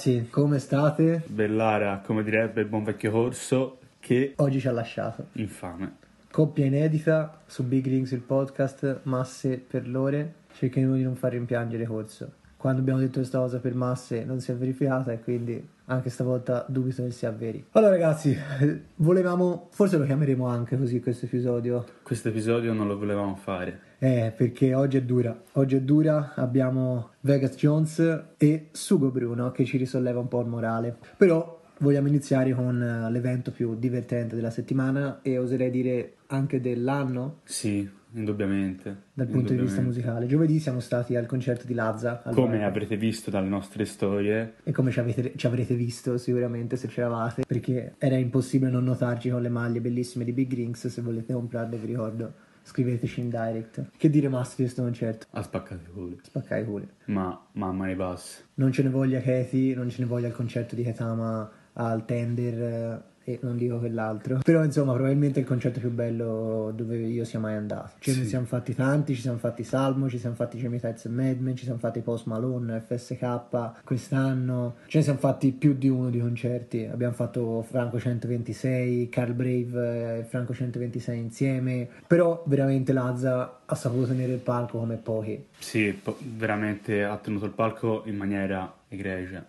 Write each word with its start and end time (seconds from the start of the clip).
ragazzi, 0.00 0.28
come 0.30 0.58
state? 0.58 1.22
Bellara, 1.26 2.00
come 2.04 2.22
direbbe 2.22 2.62
il 2.62 2.66
buon 2.68 2.84
vecchio 2.84 3.10
corso, 3.10 3.78
che 3.98 4.32
Oggi 4.36 4.58
ci 4.58 4.68
ha 4.68 4.72
lasciato. 4.72 5.26
infame. 5.32 5.96
Coppia 6.30 6.64
inedita 6.64 7.40
su 7.44 7.64
Big 7.64 7.84
Rings 7.86 8.12
il 8.12 8.20
podcast, 8.20 9.00
masse 9.02 9.58
per 9.58 9.86
l'ore. 9.86 10.34
Cercheremo 10.54 10.94
di 10.94 11.02
non 11.02 11.16
far 11.16 11.32
rimpiangere 11.32 11.84
Corso. 11.84 12.32
Quando 12.60 12.82
abbiamo 12.82 13.00
detto 13.00 13.20
questa 13.20 13.38
cosa 13.38 13.58
per 13.58 13.74
masse 13.74 14.22
non 14.22 14.38
si 14.38 14.50
è 14.50 14.54
verificata 14.54 15.12
e 15.12 15.20
quindi 15.20 15.66
anche 15.86 16.10
stavolta 16.10 16.66
dubito 16.68 17.02
che 17.02 17.10
sia 17.10 17.30
veri. 17.30 17.64
Allora 17.70 17.92
ragazzi, 17.92 18.36
volevamo, 18.96 19.68
forse 19.70 19.96
lo 19.96 20.04
chiameremo 20.04 20.46
anche 20.46 20.76
così 20.76 21.00
questo 21.00 21.24
episodio, 21.24 21.86
Questo 22.02 22.28
episodio 22.28 22.74
non 22.74 22.86
lo 22.86 22.98
volevamo 22.98 23.34
fare. 23.34 23.80
Eh, 23.98 24.34
perché 24.36 24.74
oggi 24.74 24.98
è 24.98 25.02
dura. 25.02 25.34
Oggi 25.52 25.76
è 25.76 25.80
dura, 25.80 26.34
abbiamo 26.34 27.12
Vegas 27.20 27.56
Jones 27.56 28.24
e 28.36 28.68
Sugo 28.72 29.08
Bruno 29.08 29.52
che 29.52 29.64
ci 29.64 29.78
risolleva 29.78 30.20
un 30.20 30.28
po' 30.28 30.40
il 30.42 30.46
morale. 30.46 30.94
Però 31.16 31.59
vogliamo 31.80 32.08
iniziare 32.08 32.54
con 32.54 32.82
eh, 32.82 33.10
l'evento 33.10 33.50
più 33.50 33.76
divertente 33.78 34.34
della 34.36 34.50
settimana 34.50 35.20
e 35.22 35.36
oserei 35.38 35.70
dire 35.70 36.14
anche 36.28 36.60
dell'anno 36.60 37.40
Sì, 37.44 37.88
indubbiamente. 38.12 38.84
dal 39.12 39.26
punto 39.26 39.52
di 39.52 39.58
vista 39.60 39.80
indubbiamente. 39.80 39.82
musicale. 39.82 40.26
Giovedì 40.26 40.58
siamo 40.60 40.80
stati 40.80 41.16
al 41.16 41.26
concerto 41.26 41.66
di 41.66 41.74
Lazza. 41.74 42.22
Come 42.32 42.52
Vibe. 42.52 42.64
avrete 42.64 42.96
visto 42.96 43.30
dalle 43.30 43.48
nostre 43.48 43.84
storie, 43.84 44.54
E 44.62 44.72
come 44.72 44.90
ci, 44.90 45.00
avete- 45.00 45.32
ci 45.36 45.46
avrete 45.46 45.74
visto 45.74 46.16
sicuramente 46.18 46.76
se 46.76 46.86
c'eravate, 46.88 47.44
perché 47.46 47.94
era 47.98 48.16
impossibile 48.16 48.70
non 48.70 48.84
notarci 48.84 49.30
con 49.30 49.42
le 49.42 49.48
maglie 49.48 49.80
bellissime 49.80 50.24
di 50.24 50.32
Big 50.32 50.52
Rings. 50.52 50.86
Se 50.86 51.02
volete 51.02 51.32
comprarle, 51.32 51.76
vi 51.76 51.86
ricordo, 51.86 52.32
scriveteci 52.62 53.20
in 53.20 53.30
direct. 53.30 53.90
Che 53.96 54.10
dire 54.10 54.28
Masti 54.28 54.56
di 54.58 54.62
questo 54.64 54.82
concerto? 54.82 55.26
ha 55.30 55.42
spaccato 55.42 55.80
i 55.88 55.92
culi. 55.92 56.18
Spaccai 56.22 56.64
pure. 56.64 56.88
Ma 57.06 57.40
mamma 57.52 57.86
ne 57.86 57.96
basse. 57.96 58.44
Non 58.54 58.70
ce 58.70 58.82
ne 58.82 58.90
voglia 58.90 59.20
Katie, 59.20 59.74
non 59.74 59.88
ce 59.88 60.02
ne 60.02 60.06
voglia 60.06 60.28
il 60.28 60.34
concerto 60.34 60.74
di 60.76 60.82
Ketama 60.82 61.50
al 61.74 62.04
Tender 62.04 62.62
eh, 62.62 63.08
e 63.22 63.38
non 63.42 63.56
dico 63.56 63.78
quell'altro. 63.78 64.40
Però 64.42 64.64
insomma 64.64 64.92
probabilmente 64.94 65.38
è 65.38 65.42
il 65.42 65.46
concerto 65.48 65.78
più 65.78 65.90
bello 65.90 66.72
dove 66.74 66.96
io 66.96 67.24
sia 67.24 67.38
mai 67.38 67.54
andato. 67.54 67.90
Ce 67.98 68.12
ne 68.12 68.22
Sì. 68.22 68.28
siamo 68.28 68.46
fatti 68.46 68.74
tanti, 68.74 69.14
ci 69.14 69.20
siamo 69.20 69.36
fatti 69.38 69.62
Salmo, 69.62 70.08
ci 70.08 70.18
siamo 70.18 70.34
fatti 70.34 70.58
Jamie 70.58 70.80
Tights 70.80 71.04
e 71.04 71.08
Madman, 71.10 71.54
ci 71.54 71.64
siamo 71.64 71.78
fatti 71.78 72.00
Post 72.00 72.26
Malone, 72.26 72.80
FSK 72.84 73.84
quest'anno. 73.84 74.76
Ce 74.86 74.98
ne 74.98 75.04
siamo 75.04 75.18
fatti 75.18 75.52
più 75.52 75.74
di 75.76 75.88
uno 75.88 76.10
di 76.10 76.18
concerti. 76.18 76.86
Abbiamo 76.90 77.12
fatto 77.14 77.62
Franco 77.62 78.00
126, 78.00 79.08
Carl 79.10 79.34
Brave 79.34 80.18
e 80.20 80.24
Franco 80.24 80.52
126 80.54 81.18
insieme. 81.18 81.88
Però 82.06 82.42
veramente 82.46 82.92
Lazza 82.92 83.60
ha 83.66 83.74
saputo 83.74 84.08
tenere 84.08 84.32
il 84.32 84.38
palco 84.40 84.78
come 84.78 84.96
pochi. 84.96 85.46
Sì, 85.58 85.92
po- 85.92 86.16
veramente 86.36 87.04
ha 87.04 87.16
tenuto 87.18 87.44
il 87.44 87.52
palco 87.52 88.02
in 88.06 88.16
maniera 88.16 88.72
egregia. 88.88 89.44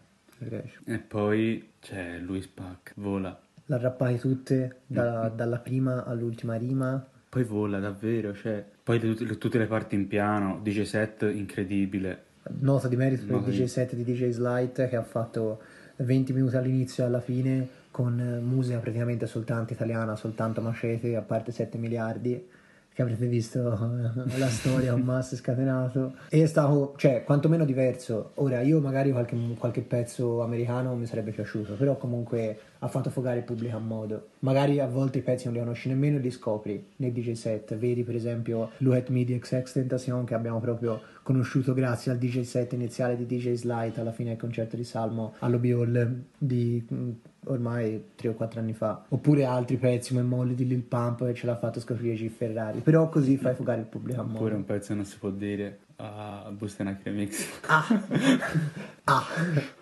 E 0.85 0.97
poi 0.99 1.71
c'è 1.79 2.17
Luis 2.19 2.47
Pac, 2.47 2.93
vola. 2.95 3.39
La 3.65 3.77
rappai 3.77 4.17
tutte, 4.19 4.77
da- 4.87 5.29
dalla 5.29 5.59
prima 5.59 6.03
all'ultima 6.05 6.55
rima. 6.55 7.05
Poi 7.29 7.43
vola 7.43 7.79
davvero, 7.79 8.33
cioè. 8.33 8.63
Poi 8.83 8.99
le- 8.99 9.15
le- 9.17 9.37
tutte 9.37 9.57
le 9.57 9.67
parti 9.67 9.95
in 9.95 10.07
piano, 10.07 10.59
DJ 10.61 10.81
set 10.83 11.21
incredibile. 11.23 12.23
Nota 12.59 12.87
di 12.87 12.95
merito 12.95 13.23
per 13.25 13.35
il 13.35 13.41
DJ 13.53 13.63
set 13.65 13.95
di 13.95 14.03
DJ 14.03 14.29
Slight 14.31 14.87
che 14.89 14.95
ha 14.95 15.03
fatto 15.03 15.61
20 15.97 16.33
minuti 16.33 16.57
all'inizio 16.57 17.03
e 17.03 17.07
alla 17.07 17.21
fine 17.21 17.67
con 17.91 18.41
musica 18.43 18.79
praticamente 18.79 19.27
soltanto 19.27 19.73
italiana, 19.73 20.15
soltanto 20.15 20.59
macete, 20.61 21.15
a 21.15 21.21
parte 21.21 21.51
7 21.51 21.77
miliardi. 21.77 22.45
Che 22.93 23.01
avrete 23.01 23.25
visto 23.27 23.59
eh, 23.71 24.37
la 24.37 24.49
storia, 24.49 24.93
un 24.93 25.01
mass 25.01 25.35
scatenato. 25.35 26.15
E 26.29 26.43
è 26.43 26.45
stato, 26.45 26.93
cioè, 26.97 27.23
quantomeno 27.23 27.63
diverso. 27.63 28.31
Ora, 28.35 28.61
io 28.61 28.79
magari 28.79 29.11
qualche, 29.11 29.37
qualche 29.57 29.81
pezzo 29.81 30.41
americano 30.41 30.95
mi 30.95 31.05
sarebbe 31.05 31.31
piaciuto, 31.31 31.75
però 31.75 31.95
comunque 31.95 32.59
ha 32.83 32.87
fatto 32.87 33.09
fogare 33.09 33.39
il 33.39 33.43
pubblico 33.43 33.75
a 33.75 33.79
modo. 33.79 34.29
Magari 34.39 34.79
a 34.79 34.87
volte 34.87 35.19
i 35.19 35.21
pezzi 35.21 35.45
non 35.45 35.53
li 35.53 35.59
conosci 35.59 35.87
nemmeno 35.87 36.17
e 36.17 36.19
li 36.19 36.31
scopri 36.31 36.83
nei 36.97 37.11
DJ 37.11 37.33
set. 37.33 37.75
Vedi 37.75 38.03
per 38.03 38.15
esempio 38.15 38.71
Look 38.77 38.95
at 38.95 39.09
Me 39.09 39.23
di 39.23 39.37
XX 39.37 39.71
Tentacion 39.71 40.25
che 40.25 40.33
abbiamo 40.33 40.59
proprio 40.59 40.99
conosciuto 41.21 41.73
grazie 41.73 42.11
al 42.11 42.17
DJ 42.17 42.41
set 42.41 42.73
iniziale 42.73 43.15
di 43.15 43.25
DJ 43.27 43.53
Slide 43.53 43.99
alla 43.99 44.11
fine 44.11 44.29
del 44.29 44.39
concerto 44.39 44.75
di 44.75 44.83
Salmo 44.83 45.35
all'Obi 45.39 45.71
Hall 45.71 46.23
di 46.35 46.83
mh, 46.87 47.09
ormai 47.45 48.03
3 48.15 48.29
o 48.29 48.33
4 48.33 48.59
anni 48.59 48.73
fa. 48.73 49.05
Oppure 49.09 49.45
altri 49.45 49.77
pezzi 49.77 50.13
come 50.13 50.25
Molly 50.25 50.55
di 50.55 50.65
Lil 50.65 50.81
Pump 50.81 51.23
che 51.23 51.35
ce 51.35 51.45
l'ha 51.45 51.57
fatto 51.57 51.79
scoprire 51.79 52.15
G 52.15 52.29
Ferrari. 52.29 52.79
Però 52.79 53.09
così 53.09 53.37
fai 53.37 53.53
fogare 53.53 53.81
il 53.81 53.87
pubblico 53.87 54.21
a 54.21 54.23
modo. 54.23 54.37
Oppure 54.37 54.55
un 54.55 54.65
pezzo 54.65 54.95
non 54.95 55.05
si 55.05 55.19
può 55.19 55.29
dire 55.29 55.81
a 55.97 56.51
Bustenak 56.51 57.03
Remix. 57.03 57.47
Ah. 57.67 57.85
Ah. 59.03 59.25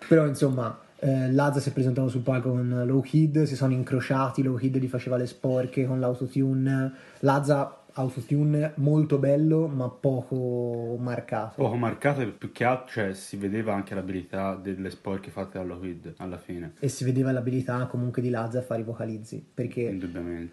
Però 0.08 0.26
insomma, 0.26 0.76
eh, 1.00 1.32
Lazza 1.32 1.60
si 1.60 1.70
è 1.70 1.72
presentato 1.72 2.08
sul 2.08 2.20
palco 2.20 2.50
con 2.50 2.82
Low 2.86 3.00
Kid, 3.00 3.44
si 3.44 3.56
sono 3.56 3.72
incrociati, 3.72 4.42
Low 4.42 4.56
Kid 4.56 4.76
gli 4.76 4.88
faceva 4.88 5.16
le 5.16 5.26
sporche 5.26 5.86
con 5.86 5.98
l'autotune. 5.98 6.92
Lazza 7.20 7.80
autotune 7.94 8.72
molto 8.76 9.18
bello 9.18 9.66
ma 9.66 9.88
poco 9.88 10.96
marcato. 10.98 11.62
Poco 11.62 11.76
marcato 11.76 12.20
e 12.20 12.26
più 12.26 12.52
che 12.52 12.64
altro, 12.64 12.88
cioè 12.88 13.14
si 13.14 13.36
vedeva 13.36 13.74
anche 13.74 13.94
l'abilità 13.94 14.54
delle 14.54 14.90
sporche 14.90 15.30
fatte 15.30 15.58
dalla 15.58 15.74
Quid 15.74 16.14
alla 16.18 16.38
fine, 16.38 16.74
E 16.78 16.88
si 16.88 17.04
vedeva 17.04 17.32
l'abilità 17.32 17.86
comunque 17.86 18.22
di 18.22 18.30
Lazza 18.30 18.58
a 18.58 18.62
fare 18.62 18.82
i 18.82 18.84
vocalizzi, 18.84 19.44
perché 19.52 19.98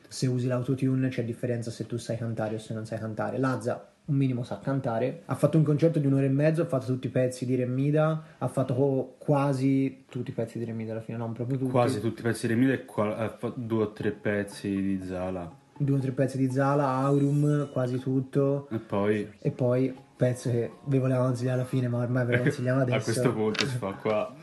se 0.07 0.27
usi 0.27 0.47
l'autotune 0.47 1.09
c'è 1.09 1.23
differenza 1.23 1.71
se 1.71 1.85
tu 1.85 1.97
sai 1.97 2.17
cantare 2.17 2.55
o 2.55 2.59
se 2.59 2.73
non 2.73 2.85
sai 2.85 2.99
cantare. 2.99 3.37
Lazza 3.37 3.91
un 4.07 4.15
minimo 4.15 4.43
sa 4.43 4.59
cantare, 4.59 5.23
ha 5.25 5.35
fatto 5.35 5.57
un 5.57 5.63
concerto 5.63 5.99
di 5.99 6.07
un'ora 6.07 6.25
e 6.25 6.29
mezzo, 6.29 6.61
ha 6.61 6.65
fatto 6.65 6.85
tutti 6.85 7.07
i 7.07 7.09
pezzi 7.09 7.45
di 7.45 7.55
Remida, 7.55 8.23
ha 8.37 8.47
fatto 8.47 9.15
quasi 9.17 10.05
tutti 10.09 10.29
i 10.31 10.33
pezzi 10.33 10.57
di 10.59 10.65
Remida 10.65 10.91
alla 10.93 11.01
fine, 11.01 11.17
non 11.17 11.33
proprio 11.33 11.57
tutti. 11.57 11.71
Quasi 11.71 11.99
tutti 11.99 12.21
i 12.21 12.23
pezzi 12.23 12.47
di 12.47 12.53
Remida 12.53 12.73
e 12.73 12.85
qua- 12.85 13.17
ha 13.17 13.29
fatto 13.29 13.53
due 13.57 13.83
o 13.83 13.91
tre 13.93 14.11
pezzi 14.11 14.69
di 14.69 15.01
Zala. 15.05 15.51
due 15.79 15.97
o 15.97 15.99
tre 15.99 16.11
pezzi 16.11 16.37
di 16.37 16.49
Zala, 16.49 16.87
Aurum, 16.87 17.69
quasi 17.71 17.99
tutto. 17.99 18.67
E 18.71 18.77
poi 18.79 19.29
E 19.39 19.51
poi 19.51 19.93
pezzo 20.15 20.49
che 20.49 20.71
vi 20.85 20.97
volevo 20.97 21.23
consigliare 21.25 21.59
alla 21.59 21.67
fine, 21.67 21.87
ma 21.87 21.97
ormai 21.99 22.25
ve 22.25 22.37
lo 22.37 22.43
consigliamo 22.43 22.81
adesso. 22.83 22.97
a 22.97 23.01
questo 23.03 23.33
punto 23.33 23.67
si 23.67 23.75
fa 23.77 23.91
qua. 23.91 24.33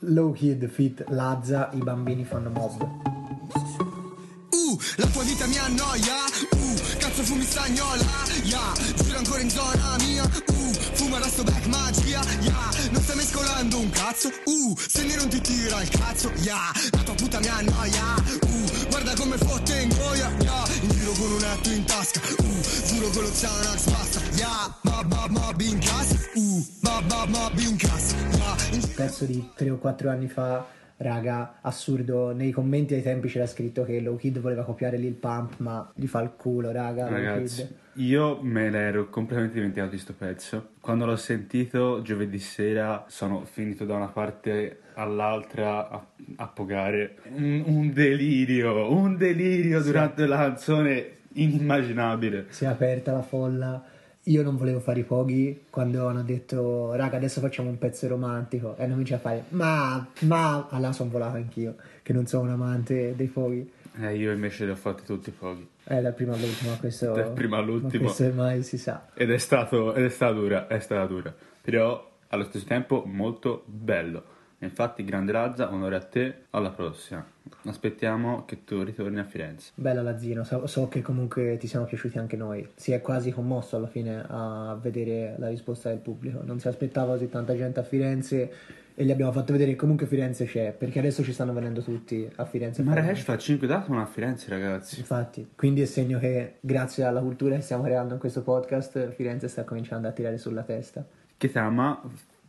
Low 0.00 0.32
Kid 0.32 0.66
Fit 0.68 1.04
Lazza, 1.10 1.70
i 1.74 1.78
bambini 1.78 2.24
fanno 2.24 2.50
mob. 2.50 2.80
Uh, 4.50 4.76
la 4.96 5.06
tua 5.06 5.22
vita 5.22 5.46
mi 5.46 5.56
annoia 5.58 6.61
Cazzo 7.12 7.24
fumi 7.24 7.44
stagnola 7.44 8.06
Yeah, 8.44 8.72
giro 9.04 9.18
ancora 9.18 9.40
in 9.42 9.50
zona 9.50 9.96
mia. 9.98 10.22
Uh, 10.24 10.72
fuma 10.94 11.18
resto 11.18 11.42
back 11.42 11.66
magia. 11.66 12.22
Yeah, 12.40 12.70
non 12.90 13.02
stai 13.02 13.16
mescolando 13.16 13.78
un 13.80 13.90
cazzo. 13.90 14.28
Uh, 14.46 14.74
se 14.78 15.04
nero 15.04 15.20
non 15.20 15.28
ti 15.28 15.38
tira 15.42 15.82
il 15.82 15.90
cazzo. 15.90 16.32
Yeah, 16.38 16.72
la 16.92 17.02
tua 17.02 17.12
puta 17.14 17.38
mi 17.40 17.48
annoia. 17.48 18.14
Uh, 18.40 18.88
guarda 18.88 19.12
come 19.14 19.36
fotte 19.36 19.78
in 19.78 19.88
goia 19.90 20.30
Yeah, 20.40 20.64
in 20.80 20.88
giro 20.88 21.12
con 21.12 21.32
un 21.32 21.38
netto 21.38 21.70
in 21.70 21.84
tasca. 21.84 22.20
Uh, 22.38 22.60
giuro 22.86 23.08
con 23.10 23.22
lo 23.24 23.30
Xanax 23.30 23.90
basta 23.90 24.20
Yeah, 24.36 24.74
mob 24.80 25.12
mob 25.12 25.30
mob 25.32 25.60
in 25.60 25.78
casa 25.80 26.16
Uh, 26.34 26.64
mob 26.80 27.04
mob 27.10 27.28
mob 27.28 27.58
in 27.58 27.76
casa 27.76 28.16
Yeah, 28.16 28.56
in 28.70 28.94
Pezzo 28.94 29.26
di 29.26 29.50
3 29.54 29.68
o 29.68 29.76
4 29.76 30.08
anni 30.08 30.28
fa, 30.28 30.66
raga, 31.02 31.58
assurdo. 31.60 32.32
Nei 32.32 32.50
commenti 32.50 32.94
ai 32.94 33.02
tempi 33.02 33.28
c'era 33.28 33.46
scritto 33.46 33.84
che 33.84 34.00
Low 34.00 34.16
Kid 34.16 34.38
voleva 34.40 34.64
copiare 34.64 34.96
Lil 34.96 35.14
Pump, 35.14 35.54
ma 35.58 35.90
gli 35.94 36.06
fa 36.06 36.22
il 36.22 36.32
culo, 36.36 36.70
raga. 36.72 37.08
Ragazzi, 37.08 37.68
io 37.94 38.40
me 38.42 38.70
l'ero 38.70 39.10
completamente 39.10 39.56
dimenticato 39.56 39.90
di 39.90 39.98
sto 39.98 40.14
pezzo. 40.16 40.70
Quando 40.80 41.04
l'ho 41.04 41.16
sentito 41.16 42.00
giovedì 42.02 42.38
sera 42.38 43.04
sono 43.08 43.44
finito 43.44 43.84
da 43.84 43.94
una 43.94 44.08
parte 44.08 44.80
all'altra 44.94 45.88
a, 45.90 46.06
a 46.36 46.46
pogare. 46.48 47.16
Un, 47.34 47.62
un 47.66 47.92
delirio, 47.92 48.90
un 48.90 49.16
delirio 49.16 49.82
durante 49.82 50.26
la 50.26 50.36
canzone 50.36 51.16
inimmaginabile. 51.34 52.46
Si 52.48 52.64
è 52.64 52.68
aperta 52.68 53.12
la 53.12 53.22
folla. 53.22 53.84
Io 54.26 54.42
non 54.44 54.56
volevo 54.56 54.78
fare 54.78 55.00
i 55.00 55.02
poghi 55.02 55.64
quando 55.68 56.06
hanno 56.06 56.22
detto, 56.22 56.94
raga, 56.94 57.16
adesso 57.16 57.40
facciamo 57.40 57.68
un 57.68 57.78
pezzo 57.78 58.06
romantico. 58.06 58.76
E 58.76 58.84
hanno 58.84 58.92
cominciato 58.92 59.26
a 59.26 59.30
fare, 59.30 59.44
ma, 59.48 60.06
ma, 60.20 60.68
allora 60.70 60.92
sono 60.92 61.10
volato 61.10 61.36
anch'io, 61.36 61.74
che 62.02 62.12
non 62.12 62.26
sono 62.26 62.44
un 62.44 62.50
amante 62.50 63.16
dei 63.16 63.26
poghi. 63.26 63.68
Eh, 64.00 64.16
io 64.16 64.30
invece 64.30 64.64
li 64.64 64.70
ho 64.70 64.76
fatti 64.76 65.02
tutti 65.04 65.32
pochi. 65.32 65.68
È 65.82 66.00
dal 66.00 66.14
primo 66.14 66.34
all'ultimo, 66.34 66.76
questo, 66.78 67.12
Dal 67.12 67.32
primo 67.32 67.56
all'ultimo. 67.56 68.04
questo 68.04 68.24
ormai 68.24 68.62
si 68.62 68.78
sa. 68.78 69.08
Ed 69.14 69.30
è 69.30 69.38
stato, 69.38 69.92
ed 69.94 70.04
è 70.04 70.08
stata 70.08 70.32
dura, 70.32 70.66
è 70.68 70.78
stata 70.78 71.04
dura. 71.06 71.34
Però 71.60 72.10
allo 72.28 72.44
stesso 72.44 72.64
tempo 72.64 73.02
molto 73.04 73.64
bello. 73.66 74.24
Infatti, 74.64 75.04
grande 75.04 75.32
Lazza, 75.32 75.72
onore 75.72 75.96
a 75.96 76.00
te, 76.00 76.44
alla 76.50 76.70
prossima. 76.70 77.24
Aspettiamo 77.64 78.44
che 78.44 78.64
tu 78.64 78.82
ritorni 78.82 79.18
a 79.18 79.24
Firenze. 79.24 79.72
Bella 79.74 80.02
Lazzino, 80.02 80.44
so, 80.44 80.66
so 80.66 80.88
che 80.88 81.02
comunque 81.02 81.56
ti 81.56 81.66
siamo 81.66 81.84
piaciuti 81.84 82.18
anche 82.18 82.36
noi. 82.36 82.66
Si 82.76 82.92
è 82.92 83.00
quasi 83.00 83.32
commosso 83.32 83.76
alla 83.76 83.88
fine 83.88 84.24
a 84.26 84.78
vedere 84.80 85.34
la 85.38 85.48
risposta 85.48 85.88
del 85.88 85.98
pubblico. 85.98 86.40
Non 86.44 86.60
si 86.60 86.68
aspettava 86.68 87.12
così 87.12 87.28
tanta 87.28 87.56
gente 87.56 87.80
a 87.80 87.82
Firenze 87.82 88.52
e 88.94 89.04
gli 89.04 89.10
abbiamo 89.10 89.32
fatto 89.32 89.52
vedere 89.52 89.72
che 89.72 89.76
comunque 89.76 90.06
Firenze 90.06 90.44
c'è, 90.44 90.72
perché 90.72 90.98
adesso 90.98 91.24
ci 91.24 91.32
stanno 91.32 91.52
venendo 91.52 91.82
tutti 91.82 92.28
a 92.36 92.44
Firenze. 92.44 92.82
Marrakesh 92.82 93.22
fa 93.22 93.36
5 93.36 93.66
date 93.66 93.90
ma 93.90 94.02
a 94.02 94.06
Firenze, 94.06 94.48
ragazzi. 94.48 95.00
Infatti, 95.00 95.50
quindi 95.56 95.82
è 95.82 95.86
segno 95.86 96.18
che 96.18 96.56
grazie 96.60 97.02
alla 97.04 97.20
cultura 97.20 97.56
che 97.56 97.62
stiamo 97.62 97.82
creando 97.82 98.14
in 98.14 98.20
questo 98.20 98.42
podcast, 98.42 99.10
Firenze 99.10 99.48
sta 99.48 99.64
cominciando 99.64 100.06
a 100.06 100.12
tirare 100.12 100.38
sulla 100.38 100.62
testa. 100.62 101.04
Ketama 101.36 102.00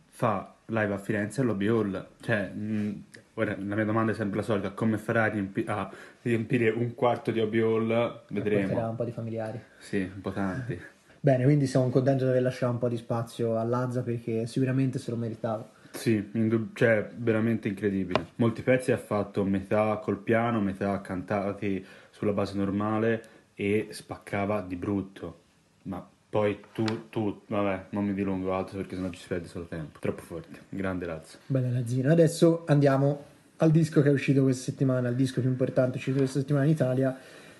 fa 0.06 0.53
live 0.66 0.92
a 0.92 0.98
Firenze 0.98 1.40
all'Hobby 1.40 1.66
Hall. 1.66 2.06
Cioè, 2.20 2.48
mh, 2.48 3.04
ora 3.34 3.56
la 3.58 3.74
mia 3.74 3.84
domanda 3.84 4.12
è 4.12 4.14
sempre 4.14 4.38
la 4.38 4.44
solita: 4.44 4.70
come 4.70 4.98
farà 4.98 5.24
a, 5.24 5.28
riempi- 5.28 5.64
a 5.66 5.90
riempire 6.22 6.70
un 6.70 6.94
quarto 6.94 7.30
di 7.30 7.40
Hobby 7.40 7.60
Hall? 7.60 8.22
Vedremo. 8.28 8.88
un 8.88 8.96
po' 8.96 9.04
di 9.04 9.12
familiari. 9.12 9.60
Sì, 9.78 10.00
un 10.00 10.20
po' 10.20 10.32
tanti. 10.32 10.80
Bene, 11.20 11.44
quindi 11.44 11.66
siamo 11.66 11.88
contenti 11.88 12.22
di 12.24 12.28
aver 12.28 12.42
lasciato 12.42 12.72
un 12.72 12.78
po' 12.78 12.88
di 12.88 12.98
spazio 12.98 13.56
a 13.56 13.64
Lazza 13.64 14.02
perché 14.02 14.46
sicuramente 14.46 14.98
se 14.98 15.10
lo 15.10 15.16
meritava. 15.16 15.66
Sì, 15.90 16.28
indub- 16.32 16.76
cioè, 16.76 17.08
veramente 17.16 17.68
incredibile. 17.68 18.26
Molti 18.34 18.62
pezzi 18.62 18.92
ha 18.92 18.98
fatto 18.98 19.42
metà 19.44 19.96
col 19.98 20.18
piano, 20.18 20.60
metà 20.60 21.00
cantati 21.00 21.82
sulla 22.10 22.32
base 22.32 22.56
normale 22.56 23.22
e 23.54 23.88
spaccava 23.90 24.60
di 24.60 24.76
brutto. 24.76 25.40
Ma 25.84 26.06
poi 26.34 26.58
tu, 26.72 26.84
tu, 27.10 27.42
vabbè, 27.46 27.84
non 27.90 28.06
mi 28.06 28.12
dilungo 28.12 28.52
altro 28.52 28.78
perché 28.78 28.96
sennò 28.96 29.08
ci 29.10 29.20
si 29.20 29.28
perde 29.28 29.46
solo 29.46 29.66
tempo. 29.66 30.00
Troppo 30.00 30.22
forte. 30.22 30.62
Grande 30.68 31.06
razza. 31.06 31.38
Bene, 31.46 31.70
Lazzino. 31.70 32.10
Adesso 32.10 32.64
andiamo 32.66 33.22
al 33.58 33.70
disco 33.70 34.02
che 34.02 34.08
è 34.08 34.12
uscito 34.12 34.42
questa 34.42 34.64
settimana, 34.64 35.08
il 35.10 35.14
disco 35.14 35.40
più 35.40 35.48
importante 35.48 35.98
uscito 35.98 36.16
questa 36.16 36.40
settimana 36.40 36.64
in 36.64 36.72
Italia, 36.72 37.16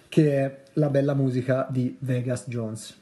che 0.09 0.39
è 0.45 0.59
La 0.73 0.89
bella 0.89 1.15
musica 1.15 1.69
di 1.71 1.95
Vegas 2.01 2.49
Jones. 2.49 2.99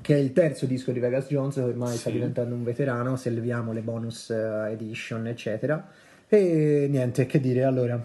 Che 0.00 0.12
è 0.12 0.18
il 0.18 0.32
terzo 0.32 0.66
disco 0.66 0.90
di 0.90 0.98
Vegas 0.98 1.28
Jones, 1.28 1.54
ormai 1.58 1.96
sta 1.96 2.08
Sì. 2.08 2.16
diventando 2.16 2.56
un 2.56 2.64
veterano, 2.64 3.14
se 3.14 3.30
leviamo 3.30 3.72
le 3.72 3.80
bonus 3.82 4.28
eh, 4.30 4.70
edition, 4.72 5.28
eccetera. 5.28 5.88
E 6.26 6.88
niente, 6.90 7.26
che 7.26 7.38
dire, 7.38 7.62
allora. 7.62 8.04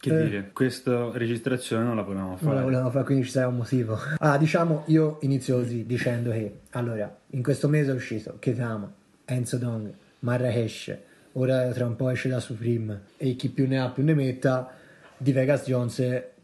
Che 0.00 0.16
Eh, 0.16 0.24
dire, 0.28 0.50
questa 0.52 1.10
registrazione 1.12 1.82
non 1.84 1.96
la 1.96 2.04
potevamo 2.04 2.28
Non 2.28 2.38
fare. 2.38 2.54
la 2.54 2.62
volevamo 2.62 2.90
fare, 2.90 3.04
quindi 3.04 3.24
ci 3.24 3.30
sarà 3.30 3.48
un 3.48 3.56
motivo. 3.56 3.98
Ah, 4.18 4.38
diciamo, 4.38 4.84
io 4.86 5.18
inizio 5.22 5.56
così, 5.56 5.84
dicendo 5.86 6.30
che, 6.30 6.60
allora, 6.70 7.14
in 7.30 7.42
questo 7.42 7.68
mese 7.68 7.90
è 7.90 7.94
uscito 7.94 8.36
Ketama, 8.38 8.92
Enzo 9.24 9.56
Dong, 9.56 9.92
Marrakesh, 10.20 10.96
ora 11.32 11.68
tra 11.72 11.86
un 11.86 11.96
po' 11.96 12.10
esce 12.10 12.28
da 12.28 12.38
Supreme, 12.38 13.00
e 13.16 13.34
chi 13.34 13.48
più 13.48 13.66
ne 13.66 13.80
ha 13.80 13.88
più 13.90 14.04
ne 14.04 14.14
metta, 14.14 14.70
di 15.16 15.32
Vegas 15.32 15.64
Jones 15.66 15.96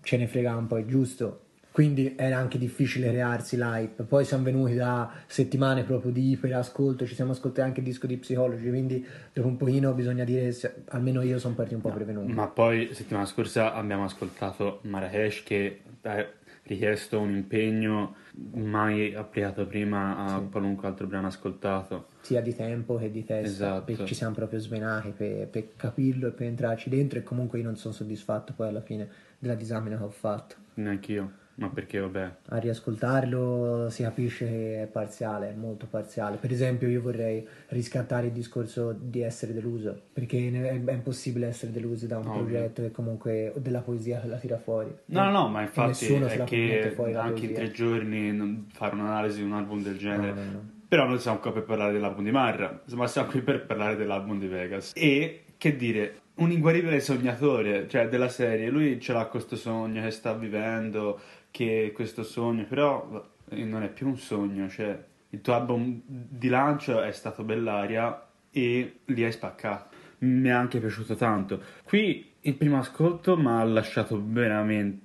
ce 0.02 0.16
ne 0.16 0.26
frega 0.26 0.56
un 0.56 0.66
po', 0.66 0.76
è 0.78 0.84
giusto. 0.84 1.42
Quindi 1.74 2.14
era 2.16 2.36
anche 2.38 2.56
difficile 2.56 3.08
crearsi 3.10 3.56
l'hype. 3.56 4.04
Poi 4.04 4.24
siamo 4.24 4.44
venuti 4.44 4.76
da 4.76 5.10
settimane 5.26 5.82
proprio 5.82 6.12
di 6.12 6.30
iperascolto, 6.30 7.04
ci 7.04 7.16
siamo 7.16 7.32
ascoltati 7.32 7.62
anche 7.66 7.80
il 7.80 7.86
disco 7.86 8.06
di 8.06 8.16
Psychology, 8.16 8.68
quindi 8.68 9.04
dopo 9.32 9.48
un 9.48 9.56
pochino 9.56 9.92
bisogna 9.92 10.22
dire, 10.22 10.52
se- 10.52 10.84
almeno 10.90 11.20
io 11.22 11.36
sono 11.40 11.54
partito 11.54 11.74
un 11.74 11.82
po' 11.82 11.90
prevenuto. 11.90 12.32
Ma 12.32 12.46
poi 12.46 12.90
settimana 12.94 13.26
scorsa 13.26 13.74
abbiamo 13.74 14.04
ascoltato 14.04 14.82
Marrakesh 14.82 15.42
che 15.42 15.80
ha 16.02 16.24
richiesto 16.62 17.18
un 17.18 17.34
impegno 17.34 18.14
mai 18.52 19.12
applicato 19.12 19.66
prima 19.66 20.16
a 20.16 20.28
Sì. 20.38 20.48
qualunque 20.52 20.86
altro 20.86 21.08
brano 21.08 21.26
ascoltato. 21.26 22.06
sia 22.20 22.40
di 22.40 22.54
tempo 22.54 22.98
che 22.98 23.10
di 23.10 23.24
testa, 23.24 23.48
Esatto. 23.48 23.84
perché 23.86 24.06
ci 24.06 24.14
siamo 24.14 24.32
proprio 24.32 24.60
svenati 24.60 25.10
per, 25.10 25.48
per 25.48 25.74
capirlo 25.74 26.28
e 26.28 26.30
per 26.30 26.46
entrarci 26.46 26.88
dentro 26.88 27.18
e 27.18 27.24
comunque 27.24 27.58
io 27.58 27.64
non 27.64 27.74
sono 27.76 27.92
soddisfatto 27.92 28.52
poi 28.54 28.68
alla 28.68 28.80
fine 28.80 29.08
della 29.40 29.56
disamina 29.56 29.96
che 29.96 30.04
ho 30.04 30.08
fatto. 30.10 30.54
Neanch'io, 30.74 31.42
ma 31.56 31.68
perché 31.68 31.98
vabbè. 31.98 32.30
A 32.48 32.56
riascoltarlo 32.58 33.88
si 33.90 34.02
capisce 34.02 34.46
che 34.46 34.82
è 34.82 34.86
parziale, 34.86 35.50
è 35.50 35.54
molto 35.54 35.86
parziale. 35.88 36.36
Per 36.36 36.50
esempio 36.50 36.88
io 36.88 37.00
vorrei 37.00 37.46
riscattare 37.68 38.26
il 38.26 38.32
discorso 38.32 38.92
di 38.98 39.22
essere 39.22 39.52
deluso, 39.52 39.98
perché 40.12 40.50
è, 40.50 40.92
impossibile 40.92 41.46
essere 41.46 41.72
delusi 41.72 42.06
da 42.06 42.18
un 42.18 42.26
Ovvio. 42.26 42.42
progetto 42.42 42.82
che 42.82 42.90
comunque 42.90 43.52
o 43.54 43.58
della 43.58 43.80
poesia 43.80 44.20
che 44.20 44.26
la 44.26 44.36
tira 44.36 44.58
fuori. 44.58 44.94
No, 45.06 45.24
no, 45.24 45.30
no, 45.30 45.48
ma 45.48 45.62
infatti 45.62 46.06
è 46.06 46.44
che 46.44 46.92
fuori 46.94 47.14
anche 47.14 47.46
in 47.46 47.52
tre 47.52 47.70
giorni 47.70 48.32
non- 48.32 48.66
fare 48.72 48.94
un'analisi 48.94 49.38
di 49.38 49.44
un 49.44 49.52
album 49.52 49.82
del 49.82 49.96
genere. 49.96 50.32
No, 50.32 50.50
no. 50.50 50.72
Però 50.88 51.06
noi 51.06 51.18
siamo 51.18 51.38
qua 51.38 51.52
per 51.52 51.64
parlare 51.64 51.92
dell'album 51.92 52.24
di 52.24 52.30
Marra, 52.30 52.82
ma 52.94 53.06
siamo 53.06 53.28
qui 53.28 53.40
per 53.40 53.64
parlare 53.66 53.96
dell'album 53.96 54.38
di 54.38 54.46
Vegas. 54.46 54.92
E, 54.94 55.44
che 55.56 55.76
dire, 55.76 56.20
un 56.36 56.50
inguaribile 56.50 57.00
sognatore, 57.00 57.88
cioè 57.88 58.08
della 58.08 58.28
serie, 58.28 58.68
lui 58.68 59.00
ce 59.00 59.12
l'ha 59.12 59.26
questo 59.26 59.56
sogno 59.56 60.02
che 60.02 60.10
sta 60.10 60.34
vivendo, 60.34 61.20
che 61.54 61.92
questo 61.94 62.24
sogno, 62.24 62.64
però 62.64 63.24
eh, 63.50 63.62
non 63.62 63.84
è 63.84 63.88
più 63.88 64.08
un 64.08 64.16
sogno, 64.16 64.68
cioè 64.68 65.00
il 65.30 65.40
tuo 65.40 65.54
album 65.54 66.02
di 66.04 66.48
lancio 66.48 67.00
è 67.00 67.12
stato 67.12 67.44
Bellaria 67.44 68.26
e 68.50 68.98
li 69.04 69.24
hai 69.24 69.30
spaccato. 69.30 69.94
Mi 70.18 70.48
è 70.48 70.50
anche 70.50 70.80
piaciuto 70.80 71.14
tanto. 71.14 71.62
Qui 71.84 72.32
il 72.40 72.54
primo 72.56 72.78
ascolto 72.78 73.36
mi 73.36 73.46
ha 73.46 73.62
lasciato 73.62 74.20
veramente, 74.20 75.00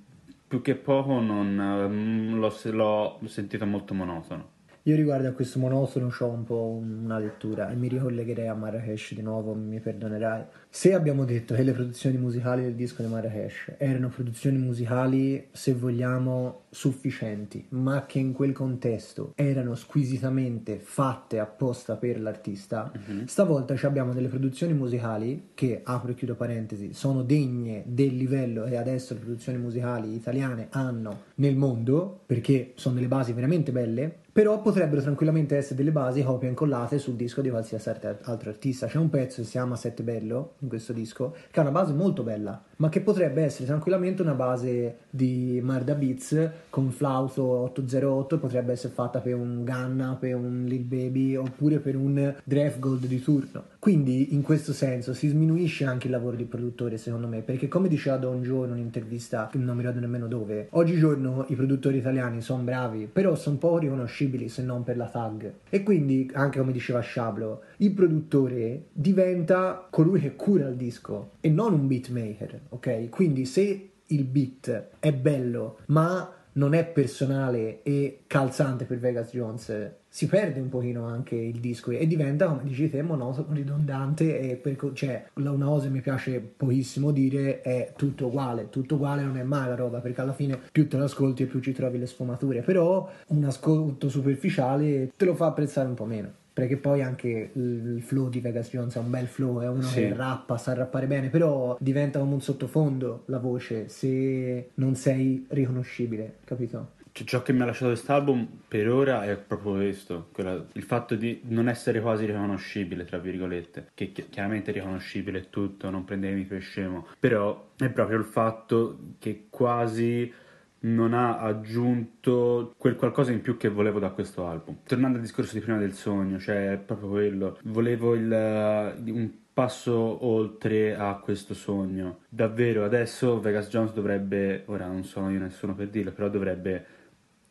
più 0.48 0.60
che 0.60 0.74
poco, 0.74 1.20
non, 1.20 1.56
ehm, 1.60 2.36
l'ho, 2.40 2.52
l'ho 2.72 3.28
sentito 3.28 3.64
molto 3.64 3.94
monotono. 3.94 4.50
Io 4.90 4.96
riguardo 4.96 5.28
a 5.28 5.30
questo 5.30 5.60
monotono 5.60 6.12
ho 6.18 6.26
un 6.26 6.42
po' 6.42 6.80
una 6.82 7.20
lettura 7.20 7.70
e 7.70 7.76
mi 7.76 7.86
ricollegherei 7.86 8.48
a 8.48 8.54
Marrakesh 8.54 9.14
di 9.14 9.22
nuovo, 9.22 9.54
mi 9.54 9.78
perdonerai. 9.78 10.42
Se 10.68 10.94
abbiamo 10.94 11.24
detto 11.24 11.54
che 11.54 11.62
le 11.62 11.70
produzioni 11.70 12.16
musicali 12.16 12.62
del 12.62 12.74
disco 12.74 13.04
di 13.04 13.08
Marrakesh 13.08 13.74
erano 13.78 14.08
produzioni 14.08 14.58
musicali, 14.58 15.46
se 15.52 15.74
vogliamo, 15.74 16.62
sufficienti, 16.70 17.66
ma 17.70 18.06
che 18.06 18.18
in 18.20 18.32
quel 18.32 18.52
contesto 18.52 19.32
erano 19.34 19.74
squisitamente 19.74 20.78
fatte 20.78 21.38
apposta 21.38 21.96
per 21.96 22.20
l'artista, 22.20 22.92
stavolta 23.26 23.76
ci 23.76 23.86
abbiamo 23.86 24.12
delle 24.12 24.28
produzioni 24.28 24.72
musicali 24.72 25.50
che, 25.54 25.80
apro 25.82 26.12
e 26.12 26.14
chiudo 26.14 26.36
parentesi, 26.36 26.92
sono 26.92 27.22
degne 27.22 27.82
del 27.86 28.16
livello 28.16 28.64
che 28.64 28.76
adesso 28.76 29.14
le 29.14 29.20
produzioni 29.20 29.58
musicali 29.58 30.14
italiane 30.14 30.68
hanno 30.70 31.22
nel 31.36 31.56
mondo, 31.56 32.20
perché 32.24 32.72
sono 32.76 32.94
delle 32.94 33.08
basi 33.08 33.32
veramente 33.32 33.72
belle, 33.72 34.18
però 34.32 34.62
potrebbero 34.62 35.02
tranquillamente 35.02 35.56
essere 35.56 35.74
delle 35.74 35.90
basi 35.90 36.22
copia 36.22 36.48
incollate 36.48 36.98
sul 36.98 37.14
disco 37.14 37.40
di 37.40 37.50
qualsiasi 37.50 37.88
altro 37.88 38.50
artista. 38.50 38.86
C'è 38.86 38.96
un 38.96 39.10
pezzo 39.10 39.40
che 39.40 39.44
si 39.44 39.50
chiama 39.50 39.74
Sette 39.74 40.04
Bello 40.04 40.54
in 40.60 40.68
questo 40.68 40.92
disco, 40.92 41.34
che 41.50 41.58
ha 41.58 41.62
una 41.62 41.72
base 41.72 41.92
molto 41.92 42.22
bella, 42.22 42.62
ma 42.76 42.88
che 42.88 43.00
potrebbe 43.00 43.42
essere 43.42 43.66
tranquillamente 43.66 44.22
una 44.22 44.34
base 44.34 44.98
di 45.10 45.60
Marda 45.62 45.94
Beats 45.94 46.50
con 46.68 46.90
flauto 46.90 47.42
808, 47.42 48.38
potrebbe 48.38 48.72
essere 48.72 48.92
fatta 48.92 49.20
per 49.20 49.34
un 49.34 49.64
Ganna, 49.64 50.16
per 50.18 50.34
un 50.34 50.64
Lil 50.66 50.84
Baby 50.84 51.36
oppure 51.36 51.78
per 51.78 51.96
un 51.96 52.34
Draft 52.44 52.78
Gold 52.78 53.06
di 53.06 53.20
turno. 53.20 53.64
Quindi 53.78 54.34
in 54.34 54.42
questo 54.42 54.72
senso 54.72 55.14
si 55.14 55.28
sminuisce 55.28 55.84
anche 55.84 56.06
il 56.06 56.12
lavoro 56.12 56.36
di 56.36 56.44
produttore 56.44 56.98
secondo 56.98 57.26
me, 57.26 57.40
perché 57.40 57.66
come 57.68 57.88
diceva 57.88 58.16
Don 58.16 58.42
Joe 58.42 58.66
in 58.66 58.72
un'intervista, 58.72 59.50
non 59.54 59.74
mi 59.74 59.80
ricordo 59.80 60.00
nemmeno 60.00 60.26
dove, 60.26 60.68
oggigiorno 60.72 61.46
i 61.48 61.54
produttori 61.54 61.96
italiani 61.96 62.40
sono 62.42 62.62
bravi, 62.62 63.08
però 63.10 63.34
sono 63.34 63.56
poco 63.56 63.78
riconoscibili 63.78 64.48
se 64.48 64.62
non 64.62 64.84
per 64.84 64.96
la 64.96 65.08
tag. 65.08 65.52
E 65.70 65.82
quindi, 65.82 66.30
anche 66.34 66.58
come 66.58 66.72
diceva 66.72 67.00
Sciablo, 67.00 67.62
il 67.78 67.92
produttore 67.92 68.88
diventa 68.92 69.86
colui 69.88 70.20
che 70.20 70.36
cura 70.36 70.68
il 70.68 70.76
disco 70.76 71.30
e 71.40 71.48
non 71.48 71.72
un 71.72 71.86
beatmaker, 71.86 72.60
ok? 72.68 73.08
Quindi 73.08 73.46
se 73.46 73.90
il 74.06 74.24
beat 74.24 74.88
è 74.98 75.12
bello, 75.12 75.78
ma 75.86 76.34
non 76.52 76.74
è 76.74 76.84
personale 76.86 77.82
e 77.82 78.22
calzante 78.26 78.84
per 78.84 78.98
Vegas 78.98 79.30
Jones, 79.30 79.98
si 80.12 80.26
perde 80.26 80.58
un 80.58 80.68
pochino 80.68 81.06
anche 81.06 81.36
il 81.36 81.60
disco 81.60 81.92
e 81.92 82.04
diventa, 82.06 82.48
come 82.48 82.64
dici 82.64 82.90
te, 82.90 83.00
monotono, 83.00 83.54
ridondante 83.54 84.40
e 84.40 84.56
per 84.56 84.76
cioè, 84.92 85.26
una 85.34 85.66
cosa 85.66 85.84
che 85.86 85.92
mi 85.92 86.00
piace 86.00 86.40
pochissimo 86.40 87.12
dire 87.12 87.60
è 87.60 87.92
tutto 87.96 88.26
uguale, 88.26 88.70
tutto 88.70 88.96
uguale 88.96 89.22
non 89.22 89.36
è 89.36 89.44
mai 89.44 89.68
la 89.68 89.76
roba, 89.76 90.00
perché 90.00 90.20
alla 90.20 90.32
fine 90.32 90.58
più 90.72 90.88
te 90.88 90.96
lo 90.96 91.04
ascolti 91.04 91.44
e 91.44 91.46
più 91.46 91.60
ci 91.60 91.72
trovi 91.72 91.98
le 91.98 92.06
sfumature, 92.06 92.62
però 92.62 93.08
un 93.28 93.44
ascolto 93.44 94.08
superficiale 94.08 95.12
te 95.16 95.24
lo 95.24 95.34
fa 95.36 95.46
apprezzare 95.46 95.88
un 95.88 95.94
po' 95.94 96.06
meno. 96.06 96.38
Perché 96.60 96.76
poi 96.76 97.02
anche 97.02 97.50
il 97.54 98.02
flow 98.04 98.28
di 98.28 98.40
Vegas 98.40 98.68
Jones 98.70 98.94
è 98.94 98.98
un 98.98 99.10
bel 99.10 99.26
flow, 99.26 99.60
è 99.60 99.68
uno 99.68 99.82
Sì. 99.82 99.94
che 100.00 100.14
rappa, 100.14 100.56
sa 100.58 100.74
rappare 100.74 101.06
bene, 101.06 101.28
però 101.28 101.76
diventa 101.80 102.18
come 102.18 102.34
un 102.34 102.40
sottofondo 102.40 103.22
la 103.26 103.38
voce 103.38 103.88
se 103.88 104.70
non 104.74 104.94
sei 104.94 105.46
riconoscibile, 105.48 106.36
capito? 106.44 106.98
Cioè, 107.12 107.26
ciò 107.26 107.42
che 107.42 107.52
mi 107.52 107.62
ha 107.62 107.64
lasciato 107.64 107.90
quest'album 107.90 108.46
per 108.68 108.88
ora 108.88 109.24
è 109.24 109.36
proprio 109.36 109.72
questo, 109.74 110.28
quella- 110.32 110.64
il 110.74 110.82
fatto 110.84 111.16
di 111.16 111.40
non 111.48 111.68
essere 111.68 112.00
quasi 112.00 112.24
riconoscibile, 112.24 113.04
tra 113.04 113.18
virgolette, 113.18 113.88
che 113.94 114.12
chi- 114.12 114.26
chiaramente 114.28 114.70
riconoscibile 114.70 115.38
è 115.40 115.44
tutto, 115.50 115.90
non 115.90 116.04
prendetevi 116.04 116.44
per 116.44 116.60
scemo, 116.60 117.06
però 117.18 117.70
è 117.76 117.88
proprio 117.88 118.16
il 118.18 118.24
fatto 118.24 118.98
che 119.18 119.46
quasi 119.50 120.32
non 120.80 121.12
ha 121.12 121.38
aggiunto 121.38 122.74
quel 122.76 122.96
qualcosa 122.96 123.32
in 123.32 123.40
più 123.40 123.56
che 123.56 123.68
volevo 123.68 123.98
da 123.98 124.10
questo 124.10 124.46
album. 124.46 124.78
Tornando 124.84 125.16
al 125.16 125.22
discorso 125.22 125.54
di 125.54 125.60
prima 125.60 125.78
del 125.78 125.92
sogno, 125.92 126.38
cioè 126.38 126.80
proprio 126.84 127.08
quello, 127.08 127.58
volevo 127.64 128.14
il, 128.14 129.02
un 129.06 129.30
passo 129.52 130.24
oltre 130.24 130.94
a 130.94 131.16
questo 131.22 131.54
sogno. 131.54 132.20
Davvero 132.28 132.84
adesso 132.84 133.40
Vegas 133.40 133.68
Jones 133.68 133.92
dovrebbe, 133.92 134.62
ora 134.66 134.86
non 134.86 135.04
sono 135.04 135.30
io 135.30 135.38
nessuno 135.38 135.74
per 135.74 135.88
dirlo, 135.88 136.12
però 136.12 136.28
dovrebbe 136.28 136.86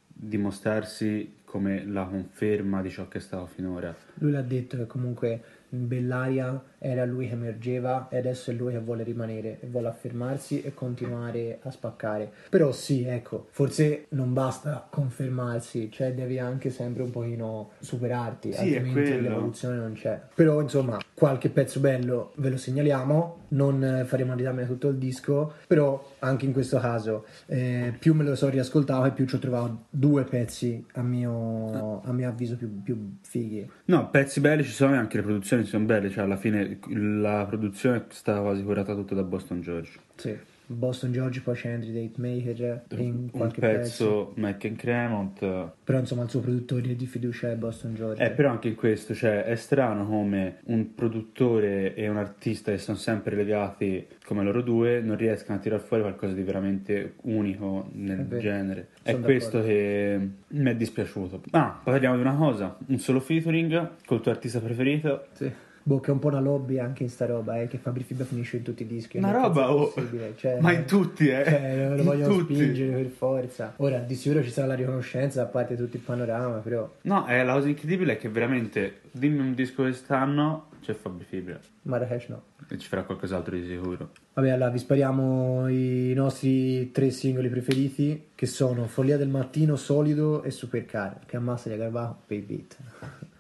dimostrarsi 0.08 1.38
come 1.46 1.86
la 1.86 2.06
conferma 2.06 2.82
di 2.82 2.90
ciò 2.90 3.08
che 3.08 3.20
è 3.20 3.22
stato 3.22 3.46
finora. 3.48 3.96
Lui 4.16 4.32
l'ha 4.32 4.42
detto 4.42 4.78
che 4.78 4.86
comunque 4.86 5.42
Bellaria 5.70 6.62
era 6.80 7.06
lui 7.06 7.28
che 7.28 7.34
emergeva 7.34 8.08
e 8.10 8.18
adesso 8.18 8.52
è 8.52 8.54
lui 8.54 8.72
che 8.72 8.80
vuole 8.80 9.04
rimanere 9.04 9.60
e 9.62 9.68
vuole 9.68 9.90
affermarsi 9.90 10.62
e 10.62 10.74
continuare 10.74 11.60
a 11.62 11.72
spaccare. 11.72 12.32
Però 12.50 12.72
sì, 12.72 13.04
ecco, 13.04 13.48
forse 13.52 14.06
non 14.10 14.34
basta 14.34 14.88
confermarsi, 14.90 15.92
cioè 15.92 16.14
devi 16.14 16.40
anche 16.40 16.70
sempre 16.70 17.04
un 17.04 17.12
pochino 17.12 17.72
superarti, 17.80 18.54
Sì, 18.54 18.76
altrimenti 18.76 19.22
l'evoluzione 19.22 19.78
non 19.78 19.94
c'è. 19.94 20.20
Però 20.34 20.62
insomma, 20.62 20.98
qualche 21.14 21.50
pezzo 21.50 21.80
bello 21.80 22.32
ve 22.36 22.50
lo 22.50 22.58
segnaliamo, 22.58 23.38
non 23.50 24.04
faremo 24.06 24.36
riesame 24.36 24.66
tutto 24.66 24.88
il 24.90 24.98
disco, 24.98 25.54
però 25.68 26.16
anche 26.20 26.46
in 26.46 26.54
questo 26.54 26.80
caso 26.80 27.26
eh, 27.48 27.94
più 27.98 28.14
me 28.14 28.24
lo 28.24 28.36
so 28.36 28.48
riascoltato 28.50 29.06
e 29.06 29.12
più 29.12 29.26
ci 29.26 29.36
ho 29.36 29.40
trovato 29.40 29.86
due 29.90 30.24
pezzi 30.24 30.86
a 30.94 31.02
mio, 31.02 32.02
a 32.04 32.12
mio 32.12 32.30
avviso 32.30 32.56
più, 32.56 32.82
più 32.82 33.18
fighi. 33.22 33.70
No, 33.86 34.10
pezzi 34.10 34.40
belli 34.40 34.64
ci 34.64 34.72
sono 34.72 34.94
e 34.94 34.98
anche 34.98 35.18
le 35.18 35.24
produzioni 35.24 35.66
sono 35.66 35.86
belle, 35.86 36.10
cioè 36.10 36.24
alla 36.24 36.38
fine 36.38 36.69
la 36.90 37.46
produzione 37.48 37.98
è 37.98 38.04
stata 38.10 38.42
quasi 38.42 38.64
curata 38.64 38.94
tutta 38.96 39.16
da 39.16 39.24
Boston 39.24 39.62
George. 39.62 39.92
Sì. 40.16 40.38
Boston 40.72 41.12
George, 41.12 41.42
poi 41.42 41.56
c'è 41.56 41.72
Andrew 41.72 41.92
Date 41.92 42.22
Maker 42.22 42.84
in 43.00 43.14
Un 43.16 43.30
qualche 43.32 43.60
pezzo. 43.60 43.80
pezzo 43.80 44.34
Mac 44.36 44.66
and 44.66 44.76
Cremont. 44.76 45.40
Però 45.84 45.98
insomma 45.98 46.22
il 46.22 46.30
suo 46.30 46.42
produttore 46.42 46.96
di 46.96 47.06
fiducia 47.08 47.50
è 47.50 47.56
Boston 47.56 47.96
George. 47.96 48.24
Eh, 48.24 48.30
però 48.30 48.52
anche 48.52 48.68
in 48.68 48.76
questo, 48.76 49.16
cioè, 49.16 49.46
è 49.46 49.56
strano 49.56 50.06
come 50.06 50.58
un 50.66 50.94
produttore 50.94 51.96
e 51.96 52.08
un 52.08 52.18
artista 52.18 52.72
che 52.72 52.78
sono 52.78 52.98
sempre 52.98 53.36
legati 53.36 54.06
come 54.24 54.44
loro 54.44 54.62
due 54.62 55.02
non 55.02 55.18
riescano 55.18 55.58
a 55.58 55.62
tirar 55.62 55.80
fuori 55.80 56.04
qualcosa 56.04 56.34
di 56.34 56.44
veramente 56.44 57.16
unico 57.24 57.90
nel 57.94 58.28
È 58.30 58.38
genere. 58.38 58.90
Sono 59.02 59.18
è 59.18 59.22
questo 59.22 59.58
d'accordo. 59.58 59.74
che 59.76 60.30
mi 60.50 60.70
è 60.70 60.76
dispiaciuto. 60.76 61.42
Ah, 61.50 61.80
poi 61.84 61.94
parliamo 61.94 62.16
di 62.16 62.22
una 62.22 62.36
cosa, 62.36 62.78
un 62.86 63.00
solo 63.00 63.22
featuring 63.22 63.94
col 64.06 64.22
tuo 64.22 64.30
artista 64.32 64.60
preferito. 64.60 65.26
Sì. 65.32 65.52
Boh, 65.84 66.00
che 66.00 66.10
è 66.10 66.14
un 66.14 66.20
po' 66.20 66.28
una 66.28 66.40
lobby 66.40 66.80
anche 66.80 67.04
in 67.04 67.10
sta 67.10 67.26
roba, 67.26 67.60
eh, 67.62 67.68
che 67.68 67.78
Fabri 67.78 68.04
Fibra 68.04 68.26
finisce 68.26 68.58
in 68.58 68.64
tutti 68.64 68.84
i 68.84 68.88
dischi. 68.88 69.18
Una 69.18 69.32
roba, 69.32 69.74
oh, 69.74 69.94
cioè, 70.36 70.60
ma 70.60 70.72
in 70.72 70.86
tutti, 70.86 71.28
eh. 71.28 71.44
Cioè, 71.44 71.96
lo 71.96 72.04
vogliono 72.04 72.34
tutti. 72.34 72.56
spingere 72.56 73.02
per 73.02 73.12
forza. 73.12 73.74
Ora, 73.78 74.00
di 74.00 74.16
sicuro 74.16 74.44
ci 74.44 74.52
sarà 74.52 74.68
la 74.68 74.76
riconoscenza 74.76 75.42
a 75.42 75.46
parte 75.46 75.76
tutto 75.76 75.96
il 75.96 76.02
panorama, 76.02 76.58
però 76.58 76.90
No, 77.02 77.26
è 77.26 77.44
la 77.44 77.54
cosa 77.54 77.68
incredibile 77.68 78.14
è 78.14 78.18
che 78.18 78.30
veramente, 78.30 79.02
dimmi 79.12 79.40
un 79.40 79.54
disco 79.54 79.84
quest'anno, 79.84 80.68
c'è 80.82 80.94
Fabri 80.94 81.26
Fibra. 81.26 81.60
Marrakesh 81.84 82.28
no. 82.28 82.42
E 82.70 82.78
ci 82.78 82.88
farà 82.88 83.04
qualcos'altro 83.04 83.56
di 83.56 83.66
sicuro. 83.66 84.12
Vabbè, 84.34 84.50
allora 84.52 84.70
vi 84.70 84.78
spariamo 84.78 85.68
i 85.70 86.14
nostri 86.14 86.92
tre 86.92 87.10
singoli 87.10 87.50
preferiti, 87.50 88.28
che 88.36 88.46
sono 88.46 88.86
Follia 88.86 89.18
del 89.18 89.28
Mattino, 89.28 89.76
Solido 89.76 90.44
e 90.44 90.52
Supercar, 90.52 91.20
che 91.26 91.36
ammassa 91.36 91.70
di 91.70 91.78
Garbato 91.78 92.34
i 92.34 92.40
beat. 92.40 92.78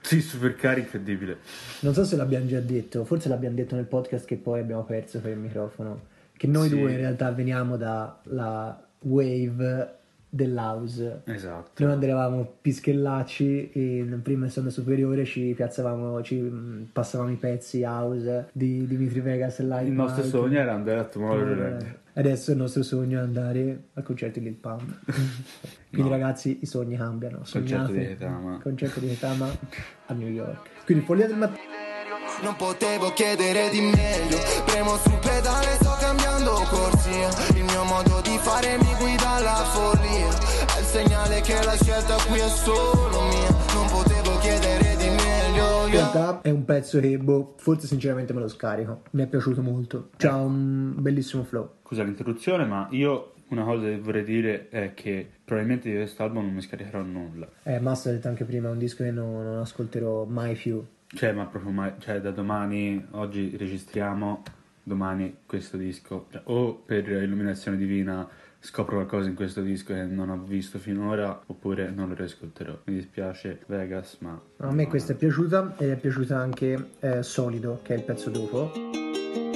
Sì, 0.02 0.22
super 0.22 0.56
cari, 0.56 0.82
incredibile. 0.82 1.38
Non 1.82 1.94
so 1.94 2.04
se 2.04 2.16
l'abbiamo 2.16 2.46
già 2.48 2.60
detto, 2.60 3.04
forse 3.06 3.30
l'abbiamo 3.30 3.56
detto 3.56 3.76
nel 3.76 3.86
podcast 3.86 4.26
che 4.26 4.38
poi 4.38 4.60
abbiamo 4.62 4.84
perso 4.84 5.20
per 5.20 5.32
il 5.32 5.38
microfono. 5.38 6.02
Che 6.36 6.48
noi 6.48 6.70
Sì. 6.70 6.78
due 6.80 6.92
in 6.92 6.98
realtà 6.98 7.32
veniamo 7.32 7.76
dalla 7.78 8.82
wave 9.02 9.98
dell'house. 10.30 11.22
Esatto. 11.26 11.84
Noi 11.84 11.94
andavamo 11.94 12.54
pischellacci 12.62 13.72
e 13.72 13.98
in 13.98 14.20
prima 14.22 14.46
e 14.46 14.50
seconda 14.50 14.70
superiore 14.70 15.26
ci 15.26 15.54
piazzavamo, 15.56 16.22
ci 16.22 16.36
mm, 16.40 16.84
passavamo 16.94 17.32
i 17.32 17.36
pezzi 17.36 17.84
house 17.84 18.50
di 18.52 18.86
Dimitri 18.88 19.20
Vegas 19.22 19.60
e 19.60 19.64
Light 19.64 19.88
Il 19.88 19.94
nostro 19.94 20.24
Mike. 20.24 20.38
sogno 20.38 20.60
era 20.60 20.74
andare 20.74 21.00
a 21.00 21.04
Tomorrowland. 21.04 21.82
Eh, 21.82 21.98
Adesso 22.20 22.52
il 22.52 22.58
nostro 22.58 22.84
sogno 22.84 23.20
è 23.20 23.22
andare 23.22 23.84
al 23.94 24.04
concerto 24.04 24.40
di 24.40 24.46
Lil 24.46 24.56
Pump. 24.56 24.84
Quindi 25.90 26.10
No. 26.10 26.16
ragazzi 26.16 26.60
i 26.62 26.66
sogni 26.66 26.98
cambiano. 26.98 27.38
Concerto 27.38 27.68
Sognate. 27.68 27.92
di 27.94 27.98
Gaetama. 28.00 28.60
Concerto 28.62 29.00
di 29.00 29.06
Gaetama 29.08 29.48
a 30.08 30.14
New 30.14 30.28
York. 30.28 30.70
Quindi 30.86 31.06
follia 31.06 31.28
del 31.28 31.38
mattino. 31.38 31.78
Non 32.44 32.56
potevo 32.56 33.12
chiedere 33.12 33.70
di 33.70 33.82
meglio 33.82 34.38
Premo 34.66 34.96
sul 34.98 35.18
pedale, 35.20 35.74
sto 35.82 35.94
cambiando 36.00 36.52
corsia 36.70 37.28
Il 37.58 37.64
mio 37.66 37.84
modo 37.84 38.22
di 38.22 38.38
che 41.50 41.66
la 41.66 41.76
scelta 41.76 42.16
qui 42.30 42.38
è 42.38 42.48
solo 42.48 43.26
mia 43.26 43.50
Non 43.74 43.88
potevo 43.90 44.38
chiedere 44.38 44.96
di 44.98 45.10
meglio 45.10 45.86
In 45.88 45.92
realtà 45.92 46.42
è 46.42 46.52
un 46.52 46.64
pezzo 46.64 47.00
che 47.00 47.18
boh, 47.18 47.56
forse 47.58 47.88
sinceramente 47.88 48.34
me 48.34 48.42
lo 48.42 48.48
scarico. 48.48 49.02
Mi 49.12 49.24
è 49.24 49.28
piaciuto 49.28 49.64
molto. 49.64 50.10
C'ha 50.18 50.36
un 50.36 50.94
bellissimo 50.98 51.44
flow. 51.44 51.78
Scusa 51.84 52.04
l'interruzione, 52.04 52.66
ma 52.66 52.88
io 52.92 53.34
una 53.48 53.64
cosa 53.64 53.86
che 53.86 53.98
vorrei 53.98 54.24
dire 54.24 54.70
è 54.70 54.94
che 54.94 55.28
probabilmente 55.44 55.90
di 55.90 55.96
questo 55.96 56.22
album 56.22 56.46
non 56.46 56.54
mi 56.54 56.62
scaricherò 56.62 57.02
nulla. 57.02 57.50
Eh, 57.64 57.80
Massa 57.80 58.10
ha 58.10 58.12
detto 58.12 58.28
anche 58.28 58.46
prima, 58.46 58.68
è 58.68 58.72
un 58.72 58.78
disco 58.78 59.04
che 59.04 59.10
non, 59.10 59.44
non 59.44 59.58
ascolterò 59.58 60.26
mai 60.26 60.54
più. 60.54 60.86
Cioè, 61.08 61.32
ma 61.32 61.46
proprio 61.46 61.72
mai, 61.72 61.94
cioè 61.98 62.22
da 62.22 62.30
domani, 62.30 63.04
oggi 63.12 63.58
registriamo, 63.58 64.44
domani 64.84 65.38
questo 65.48 65.78
disco. 65.78 66.28
Cioè, 66.32 66.42
o 66.44 66.76
per 66.76 67.10
illuminazione 67.10 67.76
divina 67.76 68.30
scopro 68.60 68.96
qualcosa 68.96 69.30
in 69.30 69.36
questo 69.36 69.62
disco 69.62 69.94
che 69.94 70.04
non 70.04 70.30
ho 70.30 70.44
visto 70.44 70.80
finora, 70.80 71.42
oppure 71.46 71.90
non 71.90 72.10
lo 72.10 72.16
riascolterò. 72.16 72.78
Mi 72.86 72.96
dispiace 72.96 73.60
Vegas, 73.68 74.18
ma... 74.20 74.40
A 74.58 74.72
me 74.72 74.88
questa 74.88 75.14
è 75.14 75.16
piaciuta 75.16 75.76
ed 75.78 75.90
è 75.90 75.96
piaciuta 75.96 76.38
anche 76.38 76.90
eh, 77.00 77.24
Solido, 77.24 77.80
che 77.84 77.94
è 77.94 77.98
il 77.98 78.04
pezzo 78.04 78.30
dopo. 78.30 78.99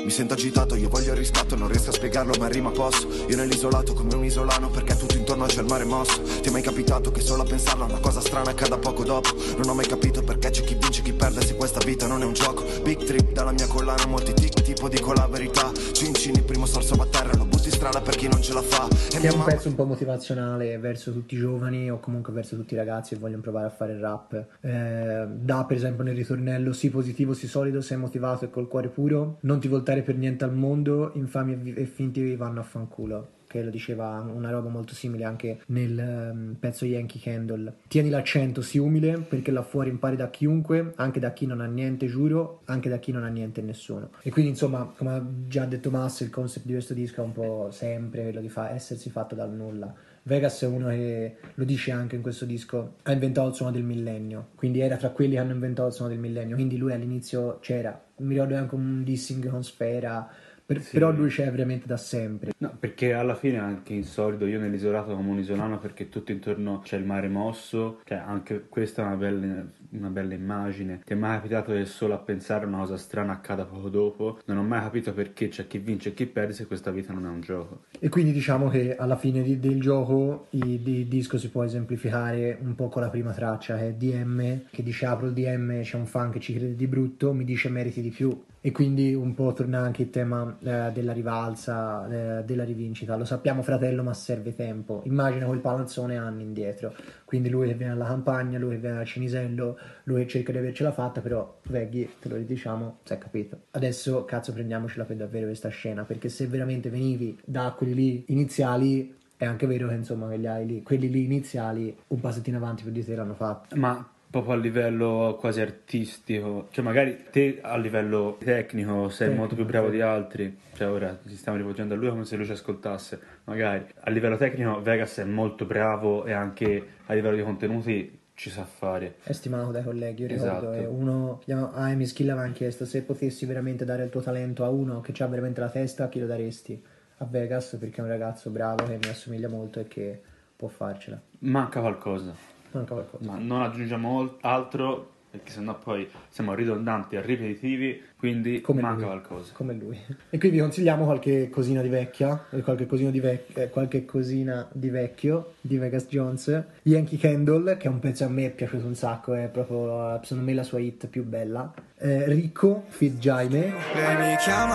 Mi 0.03 0.09
sento 0.09 0.33
agitato, 0.33 0.75
io 0.75 0.89
voglio 0.89 1.13
il 1.13 1.17
riscatto, 1.17 1.55
non 1.55 1.69
riesco 1.69 1.91
a 1.91 1.93
spiegarlo, 1.93 2.33
ma 2.37 2.49
rima 2.49 2.71
posso. 2.71 3.07
Io 3.29 3.37
nell'isolato 3.37 3.93
come 3.93 4.13
un 4.15 4.25
isolano, 4.25 4.69
perché 4.69 4.97
tutto 4.97 5.15
intorno 5.15 5.45
c'è 5.45 5.61
il 5.61 5.67
mare 5.67 5.85
mosso. 5.85 6.21
Ti 6.21 6.49
è 6.49 6.51
mai 6.51 6.61
capitato 6.61 7.09
che 7.09 7.21
solo 7.21 7.43
a 7.43 7.45
pensarlo 7.45 7.85
una 7.85 7.99
cosa 7.99 8.19
strana 8.19 8.49
accada 8.49 8.77
poco 8.77 9.05
dopo? 9.05 9.29
Non 9.55 9.69
ho 9.69 9.73
mai 9.73 9.87
capito 9.87 10.21
perché 10.21 10.49
c'è 10.49 10.63
chi 10.63 10.75
vince 10.75 10.99
e 10.99 11.03
chi 11.05 11.13
perde, 11.13 11.41
se 11.41 11.55
questa 11.55 11.79
vita 11.85 12.05
non 12.05 12.21
è 12.21 12.25
un 12.25 12.33
gioco. 12.33 12.65
Big 12.83 13.01
trip 13.05 13.31
dalla 13.31 13.53
mia 13.53 13.65
collana, 13.67 14.05
molti 14.05 14.33
tic, 14.33 14.61
tipo 14.61 14.89
dico 14.89 15.13
la 15.13 15.25
verità. 15.27 15.71
Cincini, 15.93 16.41
primo 16.41 16.65
sorso 16.65 16.95
a 16.95 17.05
terra, 17.05 17.37
lo 17.37 17.45
butti 17.45 17.71
strada 17.71 18.01
per 18.01 18.17
chi 18.17 18.27
non 18.27 18.41
ce 18.41 18.51
la 18.51 18.61
fa. 18.61 18.89
E 18.89 19.21
è 19.21 19.29
un 19.31 19.37
mamma... 19.37 19.51
pezzo 19.51 19.69
un 19.69 19.75
po' 19.75 19.85
motivazionale 19.85 20.77
verso 20.79 21.13
tutti 21.13 21.35
i 21.35 21.37
giovani 21.37 21.89
o 21.89 22.01
comunque 22.01 22.33
verso 22.33 22.57
tutti 22.57 22.73
i 22.73 22.77
ragazzi 22.77 23.13
che 23.13 23.21
vogliono 23.21 23.41
provare 23.41 23.67
a 23.67 23.71
fare 23.71 23.93
il 23.93 23.99
rap. 23.99 24.33
Eh, 24.59 25.27
dà 25.29 25.63
per 25.63 25.77
esempio 25.77 26.03
nel 26.03 26.15
ritornello 26.15 26.73
sii 26.73 26.89
positivo, 26.89 27.33
sii 27.33 27.47
solido, 27.47 27.79
sei 27.79 27.95
motivato 27.95 28.43
e 28.43 28.49
col 28.49 28.67
cuore 28.67 28.89
puro, 28.89 29.37
non 29.41 29.61
ti 29.61 29.69
voltare 29.69 29.91
per 30.01 30.15
niente 30.17 30.43
al 30.43 30.53
mondo, 30.53 31.11
infami 31.15 31.73
e 31.75 31.85
finti 31.85 32.35
vanno 32.35 32.59
a 32.59 32.63
fanculo. 32.63 33.27
Che 33.53 33.61
lo 33.61 33.69
diceva 33.69 34.19
una 34.33 34.49
roba 34.49 34.69
molto 34.69 34.95
simile 34.95 35.25
anche 35.25 35.59
nel 35.67 35.99
ehm, 35.99 36.55
pezzo 36.59 36.85
Yankee 36.85 37.21
Candle. 37.21 37.73
Tieni 37.87 38.09
l'accento, 38.09 38.63
sii 38.63 38.79
umile, 38.79 39.19
perché 39.19 39.51
là 39.51 39.61
fuori 39.61 39.91
impari 39.91 40.15
da 40.15 40.31
chiunque, 40.31 40.93
anche 40.95 41.19
da 41.19 41.33
chi 41.33 41.45
non 41.45 41.61
ha 41.61 41.67
niente, 41.67 42.07
giuro, 42.07 42.61
anche 42.65 42.89
da 42.89 42.97
chi 42.97 43.11
non 43.11 43.23
ha 43.23 43.27
niente 43.27 43.59
e 43.59 43.63
nessuno. 43.63 44.09
E 44.23 44.31
quindi, 44.31 44.49
insomma, 44.49 44.91
come 44.97 45.11
ha 45.11 45.23
già 45.47 45.65
detto 45.65 45.91
Massa, 45.91 46.23
il 46.23 46.31
concept 46.31 46.65
di 46.65 46.71
questo 46.71 46.95
disco 46.95 47.21
è 47.21 47.25
un 47.25 47.31
po' 47.31 47.69
sempre 47.69 48.23
quello 48.23 48.41
di 48.41 48.49
fa- 48.49 48.71
essersi 48.71 49.11
fatto 49.11 49.35
dal 49.35 49.51
nulla. 49.51 49.93
Vegas 50.25 50.61
è 50.61 50.67
uno 50.67 50.87
che 50.87 51.35
lo 51.53 51.63
dice 51.65 51.91
anche 51.91 52.15
in 52.15 52.21
questo 52.21 52.45
disco, 52.45 52.95
ha 53.03 53.11
inventato 53.11 53.49
il 53.49 53.55
suono 53.55 53.73
del 53.73 53.83
millennio, 53.83 54.49
quindi 54.55 54.79
era 54.79 54.95
tra 54.95 55.09
quelli 55.09 55.33
che 55.33 55.39
hanno 55.39 55.51
inventato 55.51 55.89
il 55.89 55.93
suono 55.93 56.11
del 56.11 56.19
millennio, 56.19 56.55
quindi 56.55 56.77
lui 56.77 56.93
all'inizio 56.93 57.59
c'era, 57.59 58.01
mi 58.17 58.33
ricordo 58.33 58.55
anche 58.55 58.75
un 58.75 59.03
dissing 59.03 59.49
con 59.49 59.63
Sfera, 59.63 60.29
per- 60.73 60.81
Sì. 60.81 60.93
però 60.93 61.11
lui 61.11 61.29
c'è 61.29 61.49
veramente 61.51 61.85
da 61.87 61.97
sempre. 61.97 62.51
No, 62.57 62.75
perché 62.79 63.13
alla 63.13 63.35
fine 63.35 63.57
anche 63.59 63.93
in 63.93 64.03
solido 64.03 64.45
io 64.45 64.59
nell'isolato 64.59 65.15
come 65.15 65.29
un 65.29 65.39
isolano 65.39 65.79
perché 65.79 66.09
tutto 66.09 66.31
intorno 66.31 66.81
c'è 66.83 66.97
il 66.97 67.05
mare 67.05 67.27
mosso, 67.27 68.01
cioè 68.05 68.17
anche 68.17 68.65
questa 68.69 69.03
è 69.03 69.05
una 69.05 69.15
bella, 69.15 69.65
una 69.91 70.09
bella 70.09 70.33
immagine. 70.33 71.01
Ti 71.05 71.13
è 71.13 71.15
mai 71.15 71.37
capitato 71.37 71.71
che 71.73 71.85
solo 71.85 72.13
a 72.13 72.17
pensare 72.19 72.65
a 72.65 72.67
una 72.67 72.77
cosa 72.79 72.97
strana 72.97 73.33
accada 73.33 73.65
poco 73.65 73.89
dopo? 73.89 74.39
Non 74.45 74.57
ho 74.57 74.63
mai 74.63 74.81
capito 74.81 75.13
perché 75.13 75.47
c'è 75.49 75.67
chi 75.67 75.77
vince 75.77 76.09
e 76.09 76.13
chi 76.13 76.25
perde 76.25 76.53
se 76.53 76.65
questa 76.65 76.91
vita 76.91 77.13
non 77.13 77.25
è 77.25 77.29
un 77.29 77.41
gioco. 77.41 77.83
E 77.99 78.09
quindi 78.09 78.31
diciamo 78.31 78.69
che 78.69 78.95
alla 78.95 79.15
fine 79.17 79.41
di- 79.43 79.59
del 79.59 79.79
gioco 79.79 80.47
il, 80.51 80.87
il 80.87 81.07
disco 81.07 81.37
si 81.37 81.49
può 81.49 81.63
esemplificare 81.63 82.57
un 82.61 82.75
po' 82.75 82.89
con 82.89 83.01
la 83.01 83.09
prima 83.09 83.31
traccia 83.31 83.77
che 83.77 83.89
è 83.89 83.93
DM, 83.93 84.61
che 84.71 84.83
dice 84.83 85.05
apro 85.05 85.27
il 85.27 85.33
DM, 85.33 85.81
c'è 85.81 85.97
un 85.97 86.05
fan 86.05 86.31
che 86.31 86.39
ci 86.39 86.53
crede 86.53 86.75
di 86.75 86.87
brutto, 86.87 87.33
mi 87.33 87.43
dice 87.45 87.69
meriti 87.69 88.01
di 88.01 88.09
più. 88.09 88.43
E 88.65 88.71
quindi 88.71 89.13
un 89.13 89.33
po' 89.33 89.51
torna 89.51 89.79
anche 89.79 90.03
il 90.03 90.09
tema 90.09 90.55
eh, 90.63 90.91
della 90.93 91.11
rivalsa, 91.13 92.39
eh, 92.39 92.43
della 92.43 92.63
rivincita. 92.63 93.15
Lo 93.15 93.25
sappiamo 93.25 93.61
fratello, 93.61 94.03
ma 94.03 94.13
serve 94.13 94.55
tempo. 94.55 95.01
Immagina 95.05 95.45
quel 95.45 95.59
palanzone 95.59 96.17
anni 96.17 96.43
indietro. 96.43 96.93
Quindi 97.25 97.49
lui 97.49 97.67
che 97.67 97.73
viene 97.75 97.93
alla 97.93 98.05
campagna, 98.05 98.57
lui 98.59 98.71
che 98.75 98.77
viene 98.81 98.99
al 98.99 99.05
Cinisello, 99.05 99.77
lui 100.03 100.21
che 100.23 100.27
cerca 100.29 100.51
di 100.51 100.57
avercela 100.59 100.91
fatta, 100.91 101.21
però 101.21 101.59
Veghi, 101.63 102.13
te 102.19 102.29
lo 102.29 102.35
ridiciamo, 102.35 102.99
si 103.03 103.13
è 103.13 103.17
capito. 103.17 103.61
Adesso 103.71 104.25
cazzo 104.25 104.53
prendiamocela 104.53 105.05
per 105.05 105.15
davvero 105.17 105.45
questa 105.47 105.69
scena, 105.69 106.03
perché 106.03 106.29
se 106.29 106.47
veramente 106.47 106.89
venivi 106.89 107.37
da 107.43 107.73
quelli 107.77 107.93
lì 107.93 108.25
iniziali 108.27 109.15
È 109.35 109.45
anche 109.45 109.65
vero 109.67 109.89
che 109.89 109.95
insomma 109.95 110.27
hai 110.29 110.65
lì- 110.65 110.83
quelli 110.83 111.09
lì 111.09 111.25
iniziali 111.25 111.93
un 112.07 112.19
passettino 112.21 112.57
avanti 112.57 112.83
più 112.83 112.91
di 112.91 113.03
te 113.03 113.13
l'hanno 113.15 113.33
fatto. 113.33 113.75
Ma 113.75 114.12
proprio 114.33 114.55
a 114.55 114.57
livello 114.57 115.37
quasi 115.39 115.61
artistico, 115.61 116.67
cioè 116.71 116.83
magari 116.83 117.25
te 117.29 117.59
a 117.61 117.77
livello 117.77 118.37
tecnico 118.43 119.07
sei 119.09 119.27
Tecnico, 119.27 119.35
molto 119.35 119.53
più 119.53 119.63
bravo 119.63 119.89
sì. 119.89 119.93
di 119.93 120.01
altri, 120.01 120.57
cioè 120.73 120.89
ora 120.89 121.19
ci 121.27 121.35
stiamo 121.35 121.59
rivolgendo 121.59 121.93
a 121.93 121.97
lui 121.97 122.09
come 122.09 122.25
se 122.25 122.35
lui 122.35 122.45
ci 122.47 122.53
ascoltasse, 122.53 123.19
magari 123.43 123.85
a 123.99 124.09
livello 124.09 124.35
tecnico 124.35 124.81
Vegas 124.81 125.19
è 125.19 125.23
molto 125.23 125.65
bravo 125.65 126.25
e 126.25 126.31
anche 126.31 126.83
a 127.05 127.13
livello 127.13 127.35
di 127.35 127.43
contenuti 127.43 128.21
ci 128.33 128.49
sa 128.49 128.63
fare. 128.63 129.17
È 129.21 129.33
stimato 129.33 129.69
dai 129.69 129.83
colleghi, 129.83 130.23
io 130.23 130.29
ricordo. 130.29 130.71
Esatto. 130.71 130.81
E 130.81 130.85
uno, 130.87 131.41
a 131.45 131.83
Amy 131.83 132.07
Skill 132.07 132.29
aveva 132.29 132.49
chiesto 132.53 132.85
se 132.85 133.03
potessi 133.03 133.45
veramente 133.45 133.85
dare 133.85 134.03
il 134.03 134.09
tuo 134.09 134.21
talento 134.21 134.63
a 134.63 134.69
uno 134.69 134.99
che 135.01 135.13
ha 135.21 135.27
veramente 135.27 135.59
la 135.59 135.69
testa, 135.69 136.05
a 136.05 136.09
chi 136.09 136.19
lo 136.19 136.25
daresti? 136.25 136.83
A 137.17 137.25
Vegas, 137.25 137.77
perché 137.79 138.01
è 138.01 138.03
un 138.03 138.09
ragazzo 138.09 138.49
bravo 138.49 138.83
che 138.85 138.97
mi 138.99 139.09
assomiglia 139.09 139.47
molto 139.47 139.79
e 139.79 139.87
che 139.87 140.19
può 140.55 140.69
farcela. 140.69 141.21
Manca 141.41 141.81
qualcosa, 141.81 142.33
Manca 142.73 142.93
qualcosa. 142.93 143.25
ma 143.31 143.37
non 143.39 143.61
aggiungiamo 143.61 144.35
altro 144.41 145.09
perché 145.33 145.49
sennò 145.51 145.75
poi 145.79 146.07
siamo 146.29 146.53
ridondanti 146.53 147.15
e 147.15 147.21
ripetitivi, 147.23 147.99
quindi 148.19 148.61
Come 148.61 148.81
manca 148.81 148.97
lui. 148.97 149.05
qualcosa. 149.07 149.51
Come 149.53 149.73
lui. 149.73 149.99
E 150.29 150.37
qui 150.37 150.49
vi 150.51 150.59
consigliamo 150.59 151.05
qualche 151.05 151.49
cosina 151.49 151.81
di 151.81 151.89
vecchia, 151.89 152.45
qualche 152.63 152.85
cosina 152.85 153.09
di, 153.09 153.19
vec- 153.19 153.57
eh, 153.57 153.69
qualche 153.71 154.05
cosina 154.05 154.67
di 154.71 154.89
vecchio 154.91 155.53
di 155.59 155.79
Vegas 155.79 156.05
Jones. 156.05 156.63
Yankee 156.83 157.17
Candle, 157.17 157.77
che 157.77 157.87
è 157.87 157.89
un 157.89 157.97
pezzo 157.97 158.25
a 158.25 158.27
me 158.29 158.45
è 158.45 158.49
piaciuto 158.51 158.85
un 158.85 158.93
sacco, 158.93 159.33
è 159.33 159.47
proprio 159.47 160.19
secondo 160.21 160.43
me 160.43 160.53
la 160.53 160.61
sua 160.61 160.77
hit 160.77 161.07
più 161.07 161.23
bella. 161.23 161.73
Eh, 161.97 162.25
Ricco, 162.27 162.83
Fit 162.89 163.17
Jaime. 163.17 163.73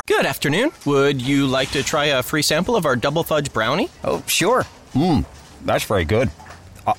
Good 0.07 0.25
afternoon. 0.27 0.73
Would 0.87 1.21
you 1.23 1.47
like 1.47 1.71
to 1.71 1.85
try 1.85 2.07
a 2.11 2.21
free 2.21 2.43
sample 2.43 2.75
of 2.75 2.85
our 2.85 2.97
double 2.99 3.23
fudge 3.23 3.53
brownie? 3.53 3.89
Oh, 4.03 4.23
sure. 4.27 4.65
Mmm, 4.97 5.23
that's 5.65 5.85
very 5.87 6.05
good. 6.05 6.29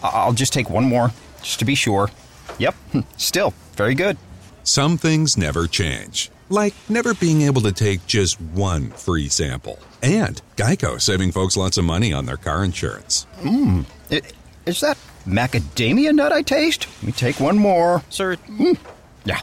I- 0.04 0.10
I'll 0.10 0.34
just 0.34 0.54
take 0.54 0.70
one 0.70 0.86
more, 0.86 1.12
just 1.42 1.60
to 1.60 1.66
be 1.66 1.76
sure. 1.76 2.10
Yep, 2.58 2.76
still 3.18 3.54
very 3.76 3.96
good. 3.96 4.18
Some 4.64 4.98
things 4.98 5.38
never 5.38 5.68
change, 5.68 6.30
like 6.50 6.74
never 6.90 7.14
being 7.14 7.42
able 7.44 7.62
to 7.62 7.72
take 7.72 8.06
just 8.06 8.40
one 8.42 8.90
free 8.92 9.30
sample. 9.30 9.80
And 10.02 10.42
Geico 10.58 11.00
saving 11.02 11.32
folks 11.32 11.58
lots 11.58 11.78
of 11.78 11.86
money 11.86 12.14
on 12.14 12.26
their 12.26 12.38
car 12.38 12.64
insurance. 12.64 13.24
Hmm, 13.42 13.82
I- 14.12 14.22
Is 14.66 14.82
that 14.82 14.98
macadamia 15.26 16.14
nut 16.14 16.32
I 16.32 16.42
taste? 16.42 16.88
Let 16.98 17.04
me 17.04 17.12
take 17.14 17.40
one 17.40 17.58
more. 17.58 18.04
Sir, 18.10 18.36
hmm, 18.36 18.74
Yeah, 19.26 19.42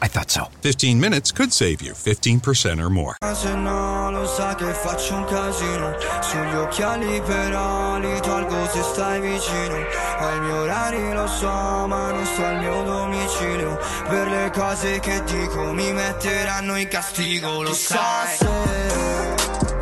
I 0.00 0.06
thought 0.06 0.30
so. 0.30 0.46
15 0.62 1.00
minutes 1.00 1.32
could 1.32 1.52
save 1.52 1.82
you 1.82 1.92
15% 1.92 2.80
or 2.80 2.88
more. 2.88 3.16
Se 3.34 3.54
no 3.54 4.10
lo 4.10 4.26
sa 4.26 4.54
che 4.54 4.72
faccio 4.72 5.14
un 5.14 5.24
casino 5.24 5.96
Sugli 6.22 6.54
occhiali 6.54 7.20
però 7.22 7.98
li 7.98 8.20
tolgo 8.20 8.66
se 8.68 8.82
stai 8.82 9.20
vicino 9.20 9.74
Ai 10.18 10.40
miei 10.40 10.52
orari 10.52 11.12
lo 11.12 11.26
so 11.26 11.46
ma 11.46 12.10
non 12.10 12.24
sto 12.24 12.44
al 12.44 12.58
mio 12.58 12.82
domicilio 12.84 13.78
Per 14.08 14.28
le 14.28 14.50
cose 14.52 15.00
che 15.00 15.22
dico 15.24 15.72
mi 15.72 15.92
metteranno 15.92 16.76
in 16.76 16.88
castigo 16.88 17.62
Lo 17.62 17.74
sai 17.74 18.36
se 18.36 18.46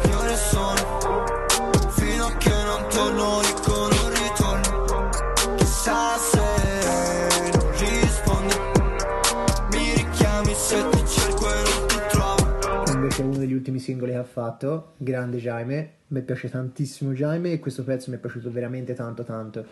che 0.03 0.15
ore 0.15 0.37
sono 0.37 1.25
Fino 1.97 2.27
a 2.27 2.37
che 2.37 2.63
non 2.65 2.87
torno 2.89 3.46
ultimi 13.57 13.79
singoli 13.79 14.13
che 14.13 14.19
ha 14.19 14.25
fatto, 14.25 14.93
grande 14.97 15.39
Jaime, 15.39 15.91
mi 16.09 16.23
piace 16.23 16.49
tantissimo 16.49 17.13
Jaime 17.13 17.53
e 17.53 17.59
questo 17.59 17.83
pezzo 17.85 18.11
mi 18.11 18.17
è 18.17 18.21
piaciuto 18.21 18.51
veramente 18.51 18.95
tanto 18.95 19.25
tanto. 19.25 19.65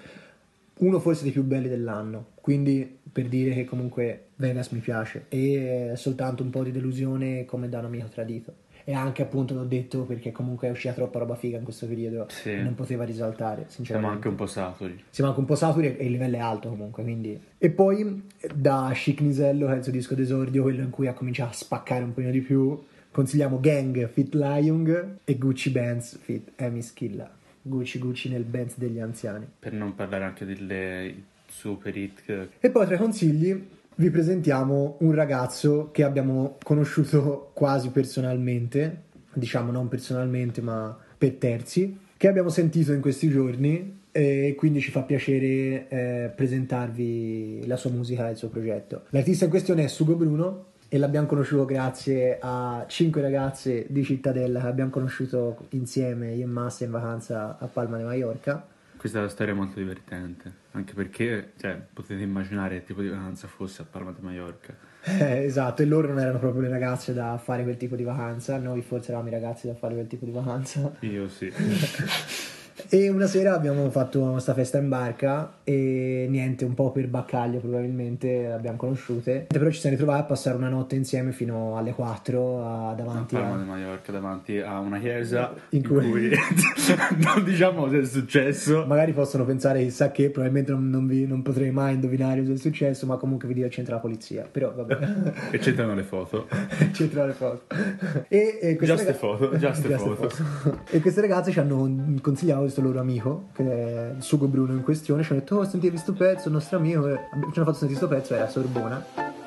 Uno 0.76 0.98
forse 0.98 1.22
dei 1.22 1.30
più 1.32 1.44
belli 1.44 1.68
dell'anno, 1.68 2.30
quindi 2.34 2.98
per 3.12 3.28
dire 3.28 3.54
che 3.54 3.64
comunque 3.64 4.24
Vegas 4.36 4.70
mi 4.70 4.80
piace 4.80 5.26
e 5.28 5.92
è 5.92 5.96
soltanto 5.96 6.42
un 6.42 6.50
po' 6.50 6.64
di 6.64 6.72
delusione 6.72 7.44
come 7.44 7.68
da 7.68 7.78
un 7.78 7.84
amico 7.84 8.08
tradito. 8.08 8.54
E 8.86 8.92
anche 8.92 9.22
appunto 9.22 9.54
l'ho 9.54 9.64
detto 9.64 10.02
perché 10.02 10.30
comunque 10.30 10.68
è 10.68 10.70
uscita 10.70 10.92
troppa 10.92 11.18
roba 11.20 11.36
figa 11.36 11.56
in 11.56 11.64
questo 11.64 11.86
periodo 11.86 12.26
Sì. 12.28 12.50
e 12.50 12.60
non 12.60 12.74
poteva 12.74 13.04
risaltare, 13.04 13.60
Siamo 13.60 13.70
sinceramente. 13.70 14.14
anche 14.14 14.28
un 14.28 14.34
po' 14.34 14.46
saturi. 14.46 15.02
Siamo 15.08 15.30
anche 15.30 15.40
un 15.40 15.46
po' 15.46 15.54
saturi 15.54 15.96
e 15.96 16.04
il 16.04 16.10
livello 16.10 16.36
è 16.36 16.40
alto 16.40 16.68
comunque, 16.68 17.02
quindi... 17.02 17.40
E 17.56 17.70
poi 17.70 18.24
da 18.54 18.90
Chic 18.92 19.20
Nisello, 19.22 19.72
il 19.72 19.82
suo 19.82 19.92
disco 19.92 20.14
d'esordio, 20.14 20.60
quello 20.62 20.82
in 20.82 20.90
cui 20.90 21.06
ha 21.06 21.14
cominciato 21.14 21.50
a 21.50 21.54
spaccare 21.54 22.04
un 22.04 22.12
pochino 22.12 22.30
di 22.32 22.40
più, 22.42 22.78
consigliamo 23.14 23.60
Gang 23.60 24.08
Fit 24.08 24.34
Lyung 24.34 25.18
e 25.22 25.36
Gucci 25.36 25.70
Bands 25.70 26.18
Fit 26.20 26.50
Amy 26.56 26.82
Skilla. 26.82 27.30
Gucci 27.62 28.00
Gucci 28.00 28.28
nel 28.28 28.42
Bands 28.42 28.76
degli 28.76 28.98
anziani. 28.98 29.46
Per 29.60 29.72
non 29.72 29.94
parlare 29.94 30.24
anche 30.24 30.44
delle 30.44 31.14
super 31.46 31.96
hit 31.96 32.48
E 32.58 32.70
poi 32.70 32.86
tra 32.86 32.96
i 32.96 32.98
consigli 32.98 33.66
vi 33.94 34.10
presentiamo 34.10 34.96
un 34.98 35.14
ragazzo 35.14 35.90
che 35.92 36.02
abbiamo 36.02 36.58
conosciuto 36.64 37.52
quasi 37.54 37.90
personalmente, 37.90 39.02
diciamo 39.32 39.70
non 39.70 39.86
personalmente 39.86 40.60
ma 40.60 40.98
per 41.16 41.34
terzi, 41.34 41.96
che 42.16 42.26
abbiamo 42.26 42.48
sentito 42.48 42.92
in 42.92 43.00
questi 43.00 43.28
giorni 43.28 44.00
e 44.10 44.54
quindi 44.56 44.80
ci 44.80 44.90
fa 44.90 45.02
piacere 45.02 45.86
eh, 45.88 46.32
presentarvi 46.34 47.64
la 47.66 47.76
sua 47.76 47.90
musica 47.90 48.26
e 48.26 48.32
il 48.32 48.36
suo 48.36 48.48
progetto. 48.48 49.04
L'artista 49.10 49.44
in 49.44 49.50
questione 49.50 49.84
è 49.84 49.86
Sugo 49.86 50.16
Bruno 50.16 50.72
e 50.94 50.98
l'abbiamo 50.98 51.26
conosciuto 51.26 51.64
grazie 51.64 52.38
a 52.40 52.84
cinque 52.86 53.20
ragazze 53.20 53.84
di 53.88 54.04
Cittadella 54.04 54.60
che 54.60 54.68
abbiamo 54.68 54.90
conosciuto 54.90 55.66
insieme 55.70 56.34
io 56.34 56.44
e 56.44 56.46
Massa 56.46 56.84
in 56.84 56.92
vacanza 56.92 57.58
a 57.58 57.66
Palma 57.66 57.96
de 57.96 58.04
Mallorca. 58.04 58.64
Questa 58.96 59.18
è 59.18 59.22
una 59.22 59.30
storia 59.30 59.54
molto 59.54 59.80
divertente, 59.80 60.52
anche 60.70 60.94
perché, 60.94 61.54
cioè, 61.56 61.82
potete 61.92 62.22
immaginare 62.22 62.78
che 62.78 62.84
tipo 62.84 63.02
di 63.02 63.08
vacanza 63.08 63.48
fosse 63.48 63.82
a 63.82 63.86
Palma 63.90 64.12
de 64.12 64.20
Mallorca. 64.20 64.72
Eh, 65.02 65.42
esatto, 65.42 65.82
e 65.82 65.84
loro 65.84 66.06
non 66.06 66.20
erano 66.20 66.38
proprio 66.38 66.62
le 66.62 66.68
ragazze 66.68 67.12
da 67.12 67.40
fare 67.42 67.64
quel 67.64 67.76
tipo 67.76 67.96
di 67.96 68.04
vacanza, 68.04 68.56
noi 68.58 68.80
forse 68.82 69.08
eravamo 69.08 69.30
i 69.30 69.32
ragazzi 69.32 69.66
da 69.66 69.74
fare 69.74 69.94
quel 69.94 70.06
tipo 70.06 70.24
di 70.24 70.30
vacanza. 70.30 70.94
Io 71.00 71.28
sì. 71.28 71.52
E 72.88 73.08
una 73.08 73.26
sera 73.26 73.54
abbiamo 73.54 73.88
fatto 73.90 74.20
questa 74.32 74.54
festa 74.54 74.78
in 74.78 74.88
barca 74.88 75.54
e 75.64 76.26
niente, 76.28 76.64
un 76.64 76.74
po' 76.74 76.90
per 76.92 77.08
baccaglio 77.08 77.58
probabilmente 77.58 78.26
le 78.42 78.52
abbiamo 78.52 78.76
conosciute. 78.76 79.46
Però 79.48 79.68
ci 79.70 79.80
siamo 79.80 79.96
ritrovati 79.96 80.20
a 80.22 80.24
passare 80.24 80.56
una 80.56 80.68
notte 80.68 80.94
insieme 80.94 81.32
fino 81.32 81.76
alle 81.76 81.92
4 81.92 82.62
a- 82.64 82.90
A 82.90 82.94
davanti 82.94 83.34
Palma 83.34 83.54
a... 83.54 83.58
de 83.58 83.64
Mallorca 83.64 84.12
davanti 84.12 84.58
a 84.60 84.78
una 84.78 84.98
chiesa 84.98 85.52
In 85.70 85.78
in 85.80 85.88
cui- 85.88 86.10
cui, 86.10 86.30
non 87.18 87.42
diciamo 87.44 87.84
cosa 87.84 87.98
è 87.98 88.04
successo. 88.04 88.84
Magari 88.86 89.12
possono 89.12 89.44
pensare 89.44 89.82
chissà 89.82 90.10
che, 90.10 90.30
probabilmente 90.30 90.72
non, 90.72 90.88
non 90.90 91.06
vi- 91.06 91.26
non 91.26 91.42
potrei 91.42 91.70
mai 91.70 91.94
indovinare 91.94 92.40
cosa 92.40 92.52
è 92.52 92.56
successo, 92.56 93.06
ma 93.06 93.16
comunque 93.16 93.48
vi 93.48 93.54
dirà 93.54 93.68
c'entra 93.68 93.94
la 93.94 94.00
polizia. 94.00 94.46
Però 94.50 94.72
vabbè. 94.72 95.32
E 95.54 95.58
c'entrano 95.58 95.94
le 95.94 96.02
foto. 96.02 96.46
c'entra 96.92 97.26
le 97.26 97.32
foto. 97.32 97.62
E, 98.28 98.58
e 98.60 98.76
queste 98.76 98.94
Just 98.94 99.04
raga- 99.04 99.10
a 99.10 99.14
photo, 99.14 99.56
just 99.56 99.82
Just 99.86 99.92
a 99.92 99.96
photo. 99.96 100.14
photo. 100.26 100.80
e 100.90 101.00
queste 101.00 101.20
ragazze 101.20 101.50
ci 101.50 101.58
hanno 101.60 101.90
consigliato 102.20 102.60
questo 102.60 102.80
loro 102.84 103.00
amico, 103.00 103.48
che 103.52 103.64
è 103.64 104.14
il 104.16 104.22
Sugo 104.22 104.46
Bruno 104.46 104.72
in 104.72 104.82
questione, 104.82 105.22
ci 105.22 105.32
hanno 105.32 105.40
detto, 105.40 105.56
oh 105.56 105.64
sentite 105.64 105.90
questo 105.90 106.12
pezzo, 106.12 106.48
il 106.48 106.54
nostro 106.54 106.76
amico, 106.76 107.02
ci 107.02 107.10
hanno 107.10 107.64
fatto 107.64 107.72
sentire 107.72 107.98
questo 107.98 108.08
pezzo, 108.08 108.34
era 108.34 108.48
Sorbona. 108.48 109.43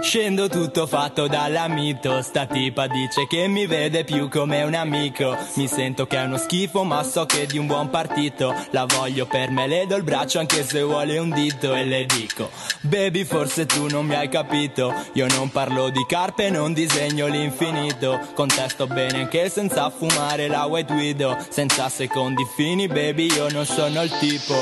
Scendo 0.00 0.48
tutto 0.48 0.86
fatto 0.86 1.26
dalla 1.26 1.66
mito. 1.68 2.22
Sta 2.22 2.46
tipa 2.46 2.86
dice 2.86 3.26
che 3.26 3.46
mi 3.48 3.66
vede 3.66 4.04
più 4.04 4.28
come 4.28 4.62
un 4.62 4.74
amico. 4.74 5.36
Mi 5.54 5.66
sento 5.66 6.06
che 6.06 6.16
è 6.16 6.24
uno 6.24 6.38
schifo 6.38 6.84
ma 6.84 7.02
so 7.02 7.26
che 7.26 7.42
è 7.42 7.46
di 7.46 7.58
un 7.58 7.66
buon 7.66 7.90
partito. 7.90 8.54
La 8.70 8.86
voglio 8.86 9.26
per 9.26 9.50
me, 9.50 9.66
le 9.66 9.86
do 9.86 9.96
il 9.96 10.04
braccio 10.04 10.38
anche 10.38 10.64
se 10.64 10.82
vuole 10.82 11.18
un 11.18 11.30
dito. 11.30 11.74
E 11.74 11.84
le 11.84 12.06
dico 12.06 12.48
Baby 12.80 13.24
forse 13.24 13.66
tu 13.66 13.88
non 13.88 14.06
mi 14.06 14.14
hai 14.14 14.28
capito. 14.28 14.94
Io 15.14 15.26
non 15.28 15.50
parlo 15.50 15.90
di 15.90 16.04
carpe, 16.06 16.48
non 16.48 16.72
disegno 16.72 17.26
l'infinito. 17.26 18.20
Contesto 18.34 18.86
bene 18.86 19.22
anche 19.22 19.50
senza 19.50 19.90
fumare 19.90 20.48
la 20.48 20.64
white 20.64 20.92
widow 20.92 21.36
Senza 21.48 21.88
secondi 21.88 22.46
fini 22.54 22.86
baby 22.86 23.32
io 23.32 23.50
non 23.50 23.66
sono 23.66 24.02
il 24.02 24.10
tipo. 24.18 24.54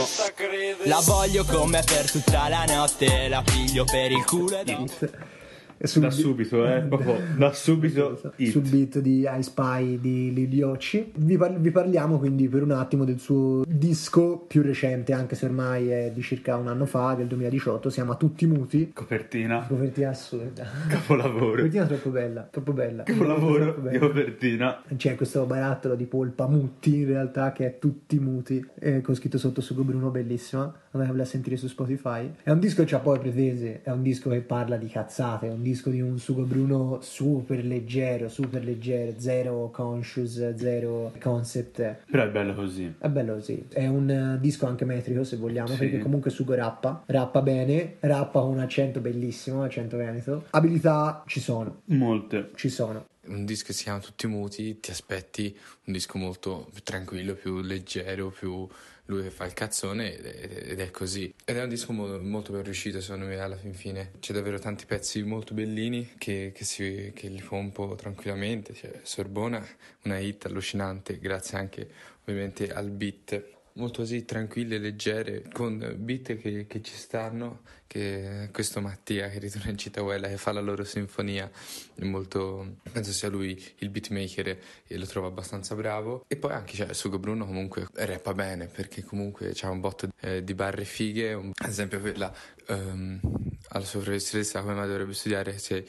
La 0.85 1.01
voglio 1.05 1.45
come 1.45 1.83
per 1.85 2.11
tutta 2.11 2.49
la 2.49 2.65
notte. 2.65 3.29
La 3.29 3.43
piglio 3.43 3.85
per 3.85 4.11
il 4.11 4.25
culo 4.25 4.59
E 4.59 5.36
sul 5.83 6.03
Da 6.03 6.09
bi- 6.09 6.15
subito, 6.15 6.67
eh, 6.67 6.81
proprio 6.89 7.17
da 7.37 7.53
subito. 7.53 8.21
hit. 8.37 8.51
sul 8.51 8.63
beat 8.69 8.99
di 9.01 9.27
I 9.29 9.43
Spy 9.43 10.01
di 10.01 10.33
Lidiocci. 10.33 11.13
Vi, 11.17 11.37
par- 11.37 11.59
vi 11.59 11.71
parliamo 11.71 12.19
quindi 12.19 12.49
per 12.49 12.63
un 12.63 12.71
attimo 12.73 13.05
del 13.05 13.19
suo 13.19 13.65
disco 13.67 14.39
più 14.47 14.63
recente, 14.63 15.13
anche 15.13 15.35
se 15.35 15.45
ormai 15.47 15.89
è 15.89 16.11
di 16.15 16.23
circa 16.23 16.57
un 16.57 16.69
anno 16.69 16.87
fa, 16.87 17.15
del 17.15 17.27
2018, 17.27 17.89
si 17.89 17.95
chiama 17.97 18.15
Tutti 18.17 18.47
Muti. 18.47 18.91
Copertina, 18.93 19.67
Copertina 19.67 20.11
assurda. 20.11 20.65
capolavoro. 20.89 21.51
Copertina 21.57 21.87
troppo 21.87 22.11
bella, 22.11 22.49
troppo 22.51 22.73
bella. 22.73 23.03
Capolavoro 23.05 23.65
Troppo 23.65 23.81
di 23.81 23.87
bella. 23.89 23.99
copertina. 24.07 24.83
C'è 24.97 25.15
questo 25.15 25.45
barattolo 25.45 25.95
di 25.95 26.05
polpa 26.05 26.47
mutti 26.47 26.97
in 27.01 27.07
realtà 27.07 27.53
che 27.53 27.67
è 27.67 27.79
tutti 27.79 28.19
muti 28.19 28.65
eh, 28.81 29.01
con 29.03 29.15
scritto 29.15 29.39
sotto 29.39 29.61
Sugo 29.61 29.83
Bruno 29.83 30.11
bellissima 30.11 30.73
andatevela 30.93 31.25
a 31.25 31.27
sentire 31.27 31.57
su 31.57 31.67
Spotify 31.67 32.31
è 32.43 32.51
un 32.51 32.59
disco 32.59 32.83
che 32.85 32.95
ha 32.95 32.99
poi 33.01 33.19
pretese 33.19 33.83
è 33.83 33.91
un 33.91 34.03
disco 34.03 34.31
che 34.31 34.41
parla 34.41 34.77
di 34.77 34.87
cazzate 34.87 35.47
è 35.49 35.51
un 35.51 35.63
disco 35.67 35.91
di 35.91 36.01
un 36.01 36.19
Sugo 36.19 36.43
Bruno 36.45 36.99
super 37.03 37.65
leggero, 37.65 38.29
super 38.29 38.65
leggero, 38.65 39.15
zero 39.19 39.71
conscious, 39.71 40.55
zero 40.55 41.13
concept. 41.21 41.99
Però 42.11 42.23
è 42.25 42.29
bello 42.29 42.55
così. 42.55 42.95
È 42.99 43.09
bello 43.09 43.35
così. 43.35 43.67
È 43.69 43.87
un 43.87 44.09
eh, 44.11 44.39
disco 44.41 44.67
anche 44.67 44.85
metrico 44.85 45.25
se 45.25 45.37
vogliamo, 45.37 45.69
Sì. 45.69 45.77
perché 45.79 45.99
comunque 45.99 46.31
Sugo 46.31 46.55
rappa, 46.55 47.03
rappa 47.07 47.43
bene, 47.43 47.97
rappa 48.01 48.41
con 48.41 48.51
un 48.51 48.59
accento 48.61 49.01
bellissimo, 49.01 49.63
accento 49.63 49.97
veneto. 49.97 50.45
Abilità 50.51 51.23
ci 51.27 51.41
sono, 51.41 51.81
Molte. 51.87 52.51
ci 52.55 52.69
sono. 52.69 53.07
un 53.27 53.45
disco 53.45 53.67
che 53.67 53.73
si 53.73 53.83
chiama 53.85 53.99
Tutti 53.99 54.27
muti, 54.29 54.79
ti 54.79 54.91
aspetti 54.93 55.53
un 55.87 55.93
disco 55.93 56.17
molto 56.17 56.69
più 56.73 56.83
tranquillo, 56.85 57.35
più 57.35 57.61
leggero, 57.61 58.31
più 58.31 58.69
lui 59.07 59.29
fa 59.31 59.45
il 59.45 59.53
cazzone 59.53 60.17
ed 60.17 60.81
è, 60.81 60.91
così. 60.91 61.33
Ed 61.45 61.57
è 61.57 61.63
un 61.63 61.69
disco 61.69 61.93
mo- 61.93 62.19
molto 62.21 62.53
ben 62.53 62.63
riuscito 62.63 63.01
secondo 63.01 63.27
me 63.27 63.39
alla 63.39 63.57
fin 63.57 63.75
fine. 63.75 64.13
C'è 64.21 64.33
davvero 64.33 64.59
tanti 64.59 64.87
pezzi 64.87 65.23
molto 65.23 65.55
bellini 65.55 66.15
che, 66.19 66.53
che, 66.55 66.65
si, 66.65 67.13
che 67.15 67.29
li 67.29 67.41
pompo 67.41 67.95
tranquillamente. 67.95 68.73
C'è 68.73 69.01
Sorbona, 69.03 69.65
una 70.05 70.19
hit 70.19 70.47
allucinante 70.47 71.19
grazie 71.19 71.59
anche 71.59 71.89
ovviamente 72.23 72.73
al 72.73 72.91
beat. 72.91 73.55
Molto 73.77 74.01
così 74.01 74.25
tranquille, 74.25 74.79
leggere, 74.79 75.45
con 75.53 75.95
beat 75.99 76.37
che, 76.39 76.67
che 76.67 76.81
ci 76.83 76.95
stanno, 76.95 77.61
che 77.87 78.49
questo 78.51 78.81
Mattia 78.81 79.29
che 79.29 79.39
ritorna 79.39 79.71
in 79.71 79.77
Cittadella 79.77 80.29
che 80.29 80.39
fa 80.39 80.51
la 80.53 80.61
loro 80.61 80.83
sinfonia 80.83 81.51
molto 81.97 82.77
penso 82.91 83.13
sia 83.13 83.29
lui 83.29 83.63
il 83.79 83.91
beatmaker 83.91 84.59
e 84.87 84.97
lo 84.97 85.05
trovo 85.05 85.27
abbastanza 85.27 85.75
bravo. 85.75 86.25
E 86.27 86.37
poi 86.37 86.53
anche 86.53 86.75
cioè, 86.75 86.95
Sugo 86.95 87.19
Bruno 87.19 87.45
comunque 87.45 87.87
rappa 87.93 88.33
bene 88.33 88.67
perché 88.67 89.05
comunque 89.05 89.53
c'ha 89.55 89.69
un 89.69 89.81
botto 89.81 90.09
eh, 90.21 90.43
di 90.43 90.55
barre 90.55 90.85
fighe 90.87 91.35
un- 91.35 91.53
ad 91.55 91.69
esempio 91.69 92.01
quella 92.01 92.33
ehm, 92.69 93.21
alla 93.69 93.85
sua 93.85 94.01
professoressa 94.01 94.61
come 94.61 94.75
mai 94.75 94.87
dovrebbe 94.87 95.13
studiare 95.13 95.59
se 95.59 95.85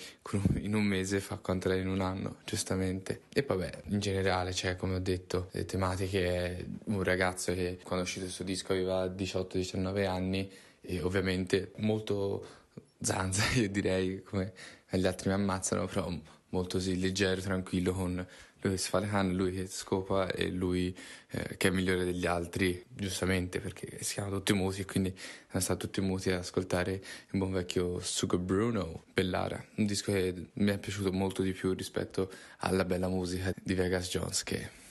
in 0.61 0.73
un 0.73 0.83
mese 0.83 1.19
fa 1.19 1.37
quanto 1.37 1.69
lei 1.69 1.81
in 1.81 1.87
un 1.87 2.01
anno 2.01 2.37
giustamente. 2.45 3.21
E 3.33 3.43
poi 3.43 3.69
in 3.89 3.99
generale 3.99 4.53
cioè 4.53 4.75
come 4.75 4.95
ho 4.95 4.99
detto 4.99 5.49
le 5.51 5.65
tematiche 5.65 6.65
un 6.85 7.03
ragazzo 7.03 7.53
che 7.53 7.79
quando 7.83 8.03
è 8.03 8.07
uscito 8.07 8.25
il 8.25 8.31
suo 8.31 8.43
disco 8.43 8.73
aveva 8.73 9.05
18-19 9.05 10.07
anni 10.07 10.51
e 10.81 11.01
ovviamente 11.01 11.71
molto 11.77 12.45
zanza, 13.01 13.43
io 13.59 13.69
direi, 13.69 14.23
come 14.23 14.53
gli 14.89 15.05
altri 15.05 15.29
mi 15.29 15.35
ammazzano, 15.35 15.85
però 15.85 16.11
molto 16.49 16.79
sì, 16.79 16.99
leggero, 16.99 17.41
tranquillo, 17.41 17.91
con 17.93 18.25
lui 18.61 18.73
che 18.73 18.77
si 18.77 18.89
fa 18.89 18.99
le 18.99 19.07
canne, 19.07 19.33
lui 19.33 19.51
che 19.51 19.67
scopa 19.67 20.31
e 20.31 20.49
lui 20.49 20.95
eh, 21.29 21.57
che 21.57 21.67
è 21.67 21.71
migliore 21.71 22.05
degli 22.05 22.25
altri, 22.25 22.83
giustamente, 22.87 23.59
perché 23.59 24.03
si 24.03 24.15
chiamano 24.15 24.37
tutti 24.37 24.53
muti 24.53 24.81
e 24.81 24.85
quindi 24.85 25.13
sono 25.49 25.63
stati 25.63 25.79
tutti 25.79 26.01
muti 26.01 26.31
ad 26.31 26.39
ascoltare 26.39 26.91
il 26.91 27.37
buon 27.37 27.51
vecchio 27.51 27.99
Sugar 27.99 28.39
Bruno, 28.39 29.03
Bellara, 29.13 29.63
un 29.75 29.85
disco 29.85 30.11
che 30.11 30.49
mi 30.53 30.71
è 30.71 30.77
piaciuto 30.77 31.11
molto 31.11 31.41
di 31.41 31.51
più 31.51 31.73
rispetto 31.73 32.31
alla 32.59 32.85
bella 32.85 33.07
musica 33.07 33.53
di 33.61 33.73
Vegas 33.73 34.09
Jones, 34.09 34.43
che 34.43 34.85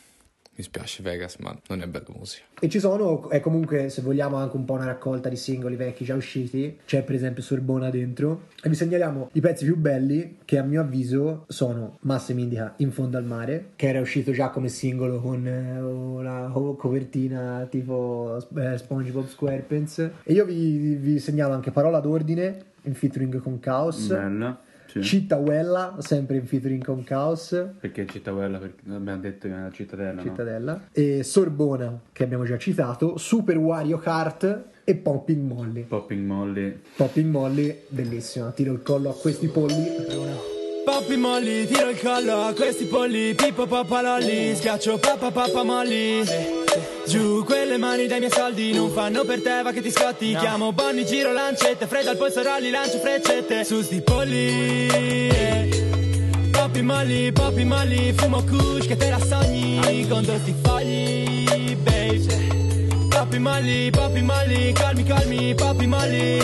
mi 0.56 0.64
spiace 0.64 1.02
Vegas, 1.02 1.36
ma 1.36 1.56
non 1.68 1.82
è 1.82 1.86
bella 1.86 2.06
musica. 2.16 2.44
E 2.58 2.68
ci 2.68 2.80
sono, 2.80 3.28
è 3.28 3.40
comunque, 3.40 3.90
se 3.90 4.00
vogliamo, 4.00 4.36
anche 4.36 4.56
un 4.56 4.64
po' 4.64 4.72
una 4.72 4.86
raccolta 4.86 5.28
di 5.28 5.36
singoli 5.36 5.76
vecchi 5.76 6.04
già 6.04 6.14
usciti. 6.14 6.78
C'è 6.86 7.02
per 7.02 7.14
esempio 7.14 7.42
Sorbona 7.42 7.90
dentro. 7.90 8.48
E 8.62 8.68
vi 8.68 8.74
segnaliamo 8.74 9.30
i 9.32 9.40
pezzi 9.40 9.66
più 9.66 9.76
belli, 9.76 10.38
che 10.46 10.56
a 10.56 10.62
mio 10.62 10.80
avviso 10.80 11.44
sono 11.48 11.98
Massa 12.00 12.32
mi 12.32 12.42
indica 12.42 12.72
In 12.78 12.90
fondo 12.90 13.18
al 13.18 13.24
mare, 13.24 13.72
che 13.76 13.88
era 13.88 14.00
uscito 14.00 14.32
già 14.32 14.48
come 14.48 14.68
singolo 14.68 15.20
con 15.20 15.46
eh, 15.46 15.80
una 15.80 16.48
co- 16.50 16.74
copertina 16.74 17.66
tipo 17.70 18.38
eh, 18.56 18.78
SpongeBob 18.78 19.26
SquarePants. 19.26 20.10
E 20.22 20.32
io 20.32 20.46
vi, 20.46 20.96
vi 20.96 21.18
segnalo 21.18 21.52
anche 21.52 21.70
Parola 21.70 22.00
d'ordine, 22.00 22.64
in 22.82 22.94
featuring 22.94 23.40
con 23.40 23.58
Chaos. 23.60 24.08
Bella. 24.08 24.58
Sì. 25.02 25.02
Cittauella, 25.02 25.96
sempre 25.98 26.36
in 26.36 26.46
featuring 26.46 26.84
con 26.84 27.04
Chaos. 27.04 27.66
Perché 27.80 28.06
Cittadella, 28.06 28.58
perché 28.58 28.82
abbiamo 28.90 29.20
detto 29.20 29.48
che 29.48 29.54
è 29.54 29.56
una 29.56 29.70
cittadella, 29.70 30.12
no? 30.12 30.22
Cittadella 30.22 30.88
e 30.92 31.22
Sorbona 31.22 32.00
che 32.12 32.24
abbiamo 32.24 32.44
già 32.44 32.58
citato 32.58 33.16
Super 33.16 33.58
Wario 33.58 33.98
Kart 33.98 34.64
e 34.84 34.94
Popping 34.94 35.50
Molly 35.50 35.82
Popping 35.82 36.24
Molly. 36.24 36.80
Popping 36.96 37.30
Molly 37.30 37.82
bellissima 37.88 38.50
tiro 38.50 38.72
il 38.72 38.82
collo 38.82 39.10
a 39.10 39.14
questi 39.14 39.48
polli 39.48 40.44
Poppi 40.86 41.16
molli, 41.16 41.66
tiro 41.66 41.90
il 41.90 42.00
collo 42.00 42.42
a 42.42 42.54
questi 42.54 42.84
polli, 42.84 43.34
pippo 43.34 43.66
papalolli, 43.66 44.54
schiaccio 44.54 44.98
papà 44.98 45.32
papà 45.32 45.64
molli. 45.64 46.64
Giù 47.06 47.44
quelle 47.44 47.76
mani 47.76 48.08
dai 48.08 48.18
miei 48.18 48.32
soldi, 48.32 48.72
non 48.72 48.90
fanno 48.90 49.24
per 49.24 49.40
te, 49.40 49.62
va 49.62 49.70
che 49.70 49.80
ti 49.80 49.92
scotti. 49.92 50.34
Chiamo 50.34 50.72
Bonnie, 50.72 51.04
giro 51.04 51.32
lancette, 51.32 51.86
fredda 51.86 52.10
al 52.10 52.16
polso 52.16 52.42
rolli, 52.42 52.70
lancio 52.70 52.98
freccette. 52.98 53.64
Su 53.64 53.80
sti 53.80 54.00
polli, 54.02 54.88
eh. 54.88 56.48
Poppi 56.50 56.82
molli, 56.82 57.30
poppi 57.30 57.64
molli, 57.64 58.12
fumo 58.12 58.42
kush 58.42 58.88
che 58.88 58.96
te 58.96 59.08
la 59.08 59.20
sogni, 59.20 60.06
con 60.08 60.24
tutti 60.24 60.50
i 60.50 60.54
fogli, 60.60 61.76
babe. 61.76 63.08
Poppi 63.08 63.38
molli, 63.38 63.90
poppi 63.90 64.22
molli, 64.22 64.72
calmi, 64.72 65.04
calmi, 65.04 65.54
poppi 65.54 65.86
molli. 65.86 66.38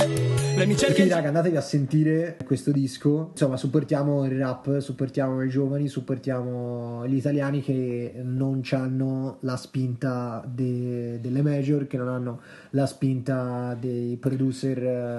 Mi 0.55 0.75
e 0.75 0.93
quindi 0.95 1.09
raga 1.13 1.29
andatevi 1.29 1.57
a 1.57 1.61
sentire 1.61 2.37
questo 2.45 2.71
disco 2.71 3.29
insomma 3.33 3.57
supportiamo 3.57 4.25
il 4.27 4.39
rap 4.39 4.79
supportiamo 4.79 5.43
i 5.43 5.49
giovani 5.49 5.89
supportiamo 5.89 7.05
gli 7.07 7.17
italiani 7.17 7.61
che 7.63 8.13
non 8.23 8.61
hanno 8.71 9.39
la 9.41 9.57
spinta 9.57 10.45
de- 10.47 11.19
delle 11.21 11.43
major 11.43 11.87
che 11.89 11.97
non 11.97 12.09
hanno 12.09 12.41
la 12.71 12.87
spinta 12.87 13.77
dei 13.79 14.17
producer 14.19 14.79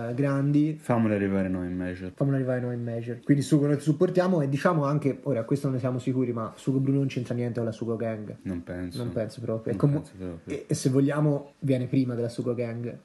eh, 0.09 0.13
grandi 0.15 0.77
Fammole 0.79 1.15
arrivare 1.15 1.49
noi 1.49 1.67
in 1.67 1.75
major. 1.75 2.11
Fammelo 2.15 2.35
arrivare 2.37 2.61
noi 2.61 2.75
in 2.75 2.83
major. 2.83 3.19
Quindi 3.23 3.43
Sugo 3.43 3.65
noi 3.67 3.77
ti 3.77 3.83
supportiamo 3.83 4.41
e 4.41 4.49
diciamo 4.49 4.85
anche, 4.85 5.19
ora 5.23 5.43
questo 5.43 5.65
non 5.67 5.75
ne 5.75 5.81
siamo 5.81 5.99
sicuri, 5.99 6.31
ma 6.31 6.53
Sugo 6.55 6.79
Bruno 6.79 6.99
non 6.99 7.07
c'entra 7.07 7.33
niente 7.35 7.55
con 7.55 7.65
la 7.65 7.71
Sugo 7.71 7.95
Gang. 7.95 8.37
Non 8.43 8.63
penso. 8.63 8.97
Non 9.03 9.11
penso 9.13 9.41
proprio. 9.41 9.73
E, 9.73 9.77
Non 9.77 9.79
comu- 9.89 10.01
penso 10.09 10.11
proprio. 10.17 10.55
e- 10.55 10.65
e 10.67 10.73
se 10.73 10.89
vogliamo 10.89 11.53
viene 11.59 11.85
prima 11.87 12.15
della 12.15 12.29
Sugo 12.29 12.53
Gang. 12.53 12.97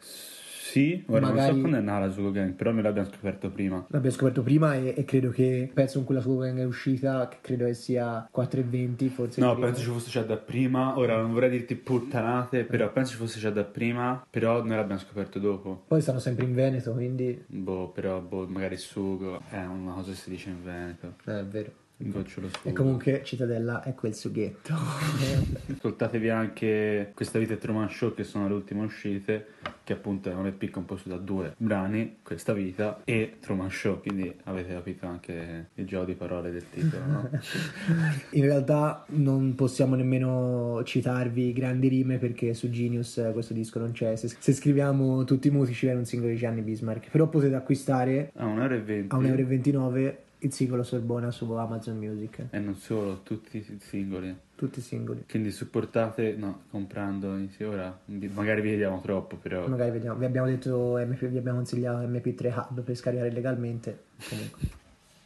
Sì, 0.79 1.03
ora 1.09 1.21
non 1.21 1.31
Magari- 1.31 1.55
so 1.55 1.59
quando 1.59 1.77
è 1.77 1.81
nata 1.81 2.07
la 2.07 2.12
Sugo 2.12 2.31
Gang, 2.31 2.53
però 2.53 2.71
noi 2.71 2.83
l'abbiamo 2.83 3.09
scoperto 3.09 3.51
prima. 3.51 3.85
L'abbiamo 3.88 4.14
scoperto 4.14 4.43
prima 4.43 4.75
e, 4.77 4.95
e 4.97 5.05
credo 5.05 5.31
che 5.31 5.69
pezzo 5.75 5.97
con 5.97 6.05
cui 6.05 6.14
la 6.14 6.21
Sugo 6.21 6.38
Gang 6.43 6.59
è 6.61 6.64
uscita, 6.64 7.27
che 7.29 7.38
credo 7.41 7.64
che 7.64 7.75
sia 7.75 8.29
4,20 8.33 9.09
forse. 9.09 9.41
No, 9.41 9.57
penso 9.59 9.81
ci 9.81 9.88
fosse 9.88 10.11
già 10.11 10.23
da 10.23 10.37
prima. 10.37 10.97
Ora 10.97 11.21
non 11.21 11.33
vorrei 11.33 11.51
dirti 11.51 11.75
puttanate, 11.75 12.64
però 12.64 12.93
penso 12.93 13.12
ci 13.12 13.19
fosse 13.19 13.41
già 13.41 13.51
da 13.51 13.64
prima. 13.64 14.25
Però 14.31 14.62
noi 14.62 14.77
l'abbiamo 14.77 15.01
scoperto 15.01 15.41
dopo. 15.41 15.83
Poi 15.88 16.01
stanno 16.01 16.21
sempre 16.21 16.45
in 16.45 16.55
Veneto, 16.55 16.93
quindi 16.93 17.45
Boh, 17.47 17.88
però 17.88 18.21
boh, 18.21 18.47
magari 18.47 18.77
sugo 18.77 19.41
è 19.51 19.64
una 19.64 19.95
cosa 19.95 20.11
che 20.11 20.17
si 20.17 20.31
dice 20.31 20.51
in 20.51 20.62
Veneto. 20.62 21.14
eh, 21.27 21.41
è 21.41 21.45
vero. 21.45 21.87
E 22.62 22.72
comunque 22.72 23.22
Cittadella 23.24 23.82
è 23.82 23.92
quel 23.94 24.14
sughetto. 24.14 24.72
Ascoltatevi 25.74 26.28
anche 26.28 27.11
Questa 27.12 27.40
vita 27.40 27.54
è 27.54 27.58
Truman 27.58 27.90
Show, 27.90 28.14
che 28.14 28.22
sono 28.22 28.46
le 28.46 28.54
ultime 28.54 28.84
uscite, 28.84 29.46
che 29.82 29.94
appunto 29.94 30.30
è 30.30 30.34
un 30.34 30.46
EP 30.46 30.70
composto 30.70 31.08
da 31.08 31.16
due 31.16 31.54
brani, 31.56 32.18
Questa 32.22 32.52
vita 32.52 33.00
e 33.02 33.38
Truman 33.40 33.70
Show, 33.70 34.00
quindi 34.00 34.32
avete 34.44 34.74
capito 34.74 35.06
anche 35.06 35.70
il 35.74 35.87
gioco 35.87 36.04
di 36.04 36.14
parole 36.14 36.52
del 36.52 36.70
titolo, 36.70 37.04
no? 37.04 37.30
In 38.30 38.44
realtà 38.44 39.04
non 39.08 39.56
possiamo 39.56 39.96
nemmeno 39.96 40.82
citarvi 40.84 41.52
grandi 41.52 41.88
rime 41.88 42.18
perché 42.18 42.54
su 42.54 42.70
Genius 42.70 43.30
questo 43.32 43.54
disco 43.54 43.80
non 43.80 43.90
c'è. 43.90 44.14
Se, 44.14 44.28
se 44.38 44.52
scriviamo 44.52 45.24
tutti 45.24 45.48
i 45.48 45.50
muti 45.50 45.72
ci 45.74 45.87
viene 45.87 45.98
un 45.98 46.06
singolo 46.06 46.30
di 46.30 46.38
Gianni 46.38 46.61
Bismarck. 46.61 47.11
Però 47.11 47.26
potete 47.26 47.56
acquistare 47.56 48.30
A 48.37 48.46
1,20 48.46 49.06
a 49.08 49.16
1,29 49.16 49.96
euro 49.96 50.26
il 50.40 50.53
singolo 50.53 50.83
Sorbona 50.83 51.31
su 51.31 51.51
Amazon 51.53 51.98
Music. 51.98 52.46
E 52.51 52.59
non 52.59 52.77
solo, 52.77 53.22
tutti 53.22 53.59
i 53.59 53.79
singoli. 53.81 54.37
Tutti 54.55 54.79
i 54.79 54.83
singoli. 54.83 55.24
Quindi 55.29 55.51
supportate, 55.51 56.35
no, 56.37 56.62
comprando 56.70 57.37
ora 57.62 57.98
magari 58.33 58.61
vi 58.61 58.70
vediamo 58.70 59.01
troppo, 59.01 59.37
però 59.37 59.66
Magari 59.66 59.90
vediamo. 59.90 60.18
Vi 60.18 60.24
abbiamo 60.24 60.46
detto 60.46 60.96
MP, 60.96 61.27
vi 61.27 61.38
abbiamo 61.38 61.59
consigliato 61.59 62.07
MP3 62.07 62.55
Hub 62.57 62.83
per 62.83 62.94
scaricare 62.94 63.31
legalmente. 63.31 64.05
Comunque. 64.29 64.61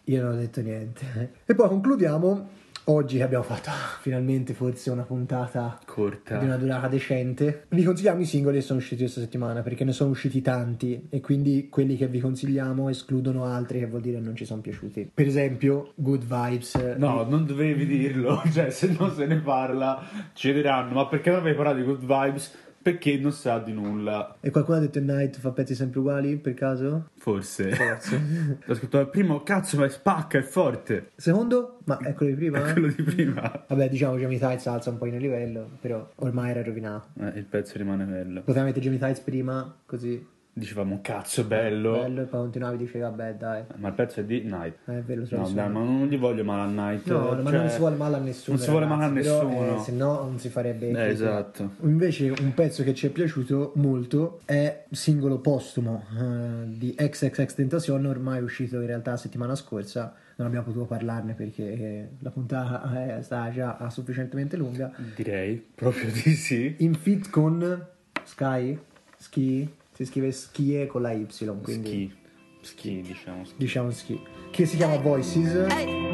Io 0.05 0.23
non 0.23 0.33
ho 0.33 0.37
detto 0.37 0.61
niente. 0.61 1.33
E 1.45 1.55
poi 1.55 1.69
concludiamo. 1.69 2.61
Oggi 2.87 3.21
abbiamo 3.21 3.45
fatto 3.45 3.71
finalmente 4.01 4.55
forse 4.55 4.91
una 4.91 5.05
puntata 5.05 5.79
corta. 5.87 6.39
di 6.39 6.45
una 6.47 6.57
durata 6.57 6.89
decente. 6.89 7.67
Vi 7.69 7.85
consigliamo 7.85 8.21
i 8.21 8.25
singoli 8.25 8.57
che 8.57 8.63
sono 8.63 8.81
usciti 8.81 9.03
questa 9.03 9.21
settimana 9.21 9.63
perché 9.63 9.85
ne 9.85 9.93
sono 9.93 10.11
usciti 10.11 10.43
tanti 10.43 11.07
e 11.09 11.21
quindi 11.21 11.69
quelli 11.69 11.97
che 11.97 12.09
vi 12.09 12.19
consigliamo 12.19 12.89
escludono 12.89 13.45
altri 13.45 13.79
che 13.79 13.87
vuol 13.87 14.01
dire 14.01 14.19
non 14.19 14.35
ci 14.35 14.45
sono 14.45 14.61
piaciuti. 14.61 15.13
Per 15.15 15.27
esempio, 15.27 15.93
Good 15.95 16.23
Vibes. 16.23 16.75
No, 16.97 17.23
non 17.23 17.47
dovevi 17.47 17.87
dirlo, 17.87 18.43
cioè 18.53 18.71
se 18.71 18.95
non 18.99 19.15
se 19.15 19.27
ne 19.27 19.37
parla 19.37 20.03
ci 20.33 20.53
diranno, 20.53 20.95
ma 20.95 21.07
perché 21.07 21.31
non 21.31 21.39
avevi 21.39 21.57
parlato 21.57 21.79
di 21.79 21.85
Good 21.85 22.01
Vibes? 22.01 22.71
Perché 22.83 23.17
non 23.17 23.33
sa 23.33 23.59
di 23.59 23.73
nulla, 23.73 24.37
E 24.41 24.51
qualcuno 24.51 24.79
ha 24.79 24.81
detto 24.81 24.99
Night 25.01 25.39
fa 25.39 25.51
pezzi 25.53 25.75
sempre 25.75 26.01
uguali 26.01 26.37
per 26.37 26.55
caso? 26.55 27.11
forse. 27.17 27.71
Forse. 27.71 28.59
L'ho 28.65 28.75
scritto 28.75 28.99
al 28.99 29.09
primo, 29.09 29.43
cazzo, 29.45 29.77
ma 29.77 29.85
è 29.85 29.89
spacca, 29.89 30.39
è 30.39 30.43
forte. 30.43 31.11
Secondo? 31.15 31.79
Ma 31.85 31.99
è 31.99 32.13
quello 32.15 32.33
di 32.33 32.37
prima? 32.39 32.59
È 32.67 32.73
quello 32.73 32.89
di 32.89 33.03
prima. 33.03 33.65
Vabbè, 33.69 33.89
diciamo 33.89 34.17
Jamie 34.19 34.39
Tights 34.39 34.67
alza 34.67 34.91
un 34.91 34.99
po' 34.99 35.07
il 35.07 35.17
livello, 35.17 35.71
però 35.81 36.09
ormai 36.17 36.51
era 36.51 36.63
rovinato. 36.63 37.09
Eh, 37.21 37.39
il 37.39 37.45
pezzo 37.45 37.79
rimane 37.79 38.05
bello. 38.05 38.41
Potevamo 38.41 38.67
mettere 38.67 38.85
Jamie 38.85 38.99
Tights 38.99 39.21
prima, 39.21 39.75
così 39.87 40.27
dicevamo 40.55 40.99
cazzo 41.01 41.45
bello, 41.45 41.93
bello 41.93 42.21
e 42.23 42.25
poi 42.25 42.41
continuavi 42.41 42.77
dicevi 42.77 42.99
vabbè 43.01 43.35
dai 43.37 43.65
ma 43.77 43.89
il 43.89 43.95
pezzo 43.95 44.21
è 44.21 44.25
di 44.25 44.43
Night. 44.43 44.77
Eh, 44.87 44.99
è 44.99 45.03
vero, 45.03 45.25
No, 45.31 45.49
dai, 45.51 45.71
ma 45.71 45.81
non 45.83 46.07
gli 46.07 46.19
voglio 46.19 46.45
male 46.45 46.63
a 46.63 46.89
Night. 46.91 47.07
No, 47.09 47.35
ma 47.43 47.51
cioè, 47.51 47.59
non 47.59 47.69
si 47.71 47.79
vuole 47.79 47.97
male 47.97 48.17
a 48.17 48.19
nessuno. 48.19 48.57
Non 48.57 48.65
si 48.65 48.71
vuole 48.71 48.87
male 48.87 49.05
a 49.05 49.09
ragazzi, 49.09 49.29
però, 49.29 49.49
nessuno. 49.49 49.77
eh, 49.77 49.81
se 49.81 49.93
no 49.93 50.13
non 50.25 50.39
si 50.39 50.49
farebbe. 50.51 50.89
Eh, 50.91 51.09
esatto. 51.09 51.71
Invece, 51.83 52.29
un 52.31 52.53
pezzo 52.55 52.83
che 52.83 52.93
ci 52.95 53.07
è 53.07 53.11
piaciuto 53.11 53.73
molto 53.77 54.41
è 54.45 54.85
singolo 54.91 55.39
postumo 55.39 56.05
eh, 56.19 56.67
di 56.67 56.95
XXX 56.95 57.55
Tentacion, 57.55 58.05
ormai 58.05 58.43
uscito 58.43 58.79
in 58.81 58.87
realtà 58.87 59.13
la 59.13 59.17
settimana 59.17 59.55
scorsa. 59.55 60.15
Non 60.37 60.47
abbiamo 60.47 60.65
potuto 60.67 60.87
parlarne 60.87 61.35
perché 61.35 61.73
eh, 61.73 62.09
la 62.19 62.31
puntata 62.31 63.17
è 63.17 63.23
stata 63.23 63.51
già 63.51 63.89
sufficientemente 63.91 64.57
lunga. 64.57 64.93
Direi 65.15 65.57
proprio 65.75 66.11
di 66.11 66.35
sì. 66.35 66.75
In 66.79 66.95
fit 66.95 67.31
con 67.31 67.87
Sky, 68.25 68.79
Ski, 69.17 69.69
si 70.05 70.11
scrive 70.11 70.33
Schie 70.33 70.87
con 70.87 71.03
la 71.03 71.13
Y, 71.13 71.27
quindi 71.63 72.11
Ski. 72.11 72.21
Ski, 72.63 73.03
diciamo. 73.03 73.45
ski. 73.45 73.55
diciamo 73.57 73.91
Ski, 73.91 74.21
che 74.51 74.67
si 74.67 74.77
chiama 74.77 74.97
Voices. 74.99 75.53
E 75.71 76.12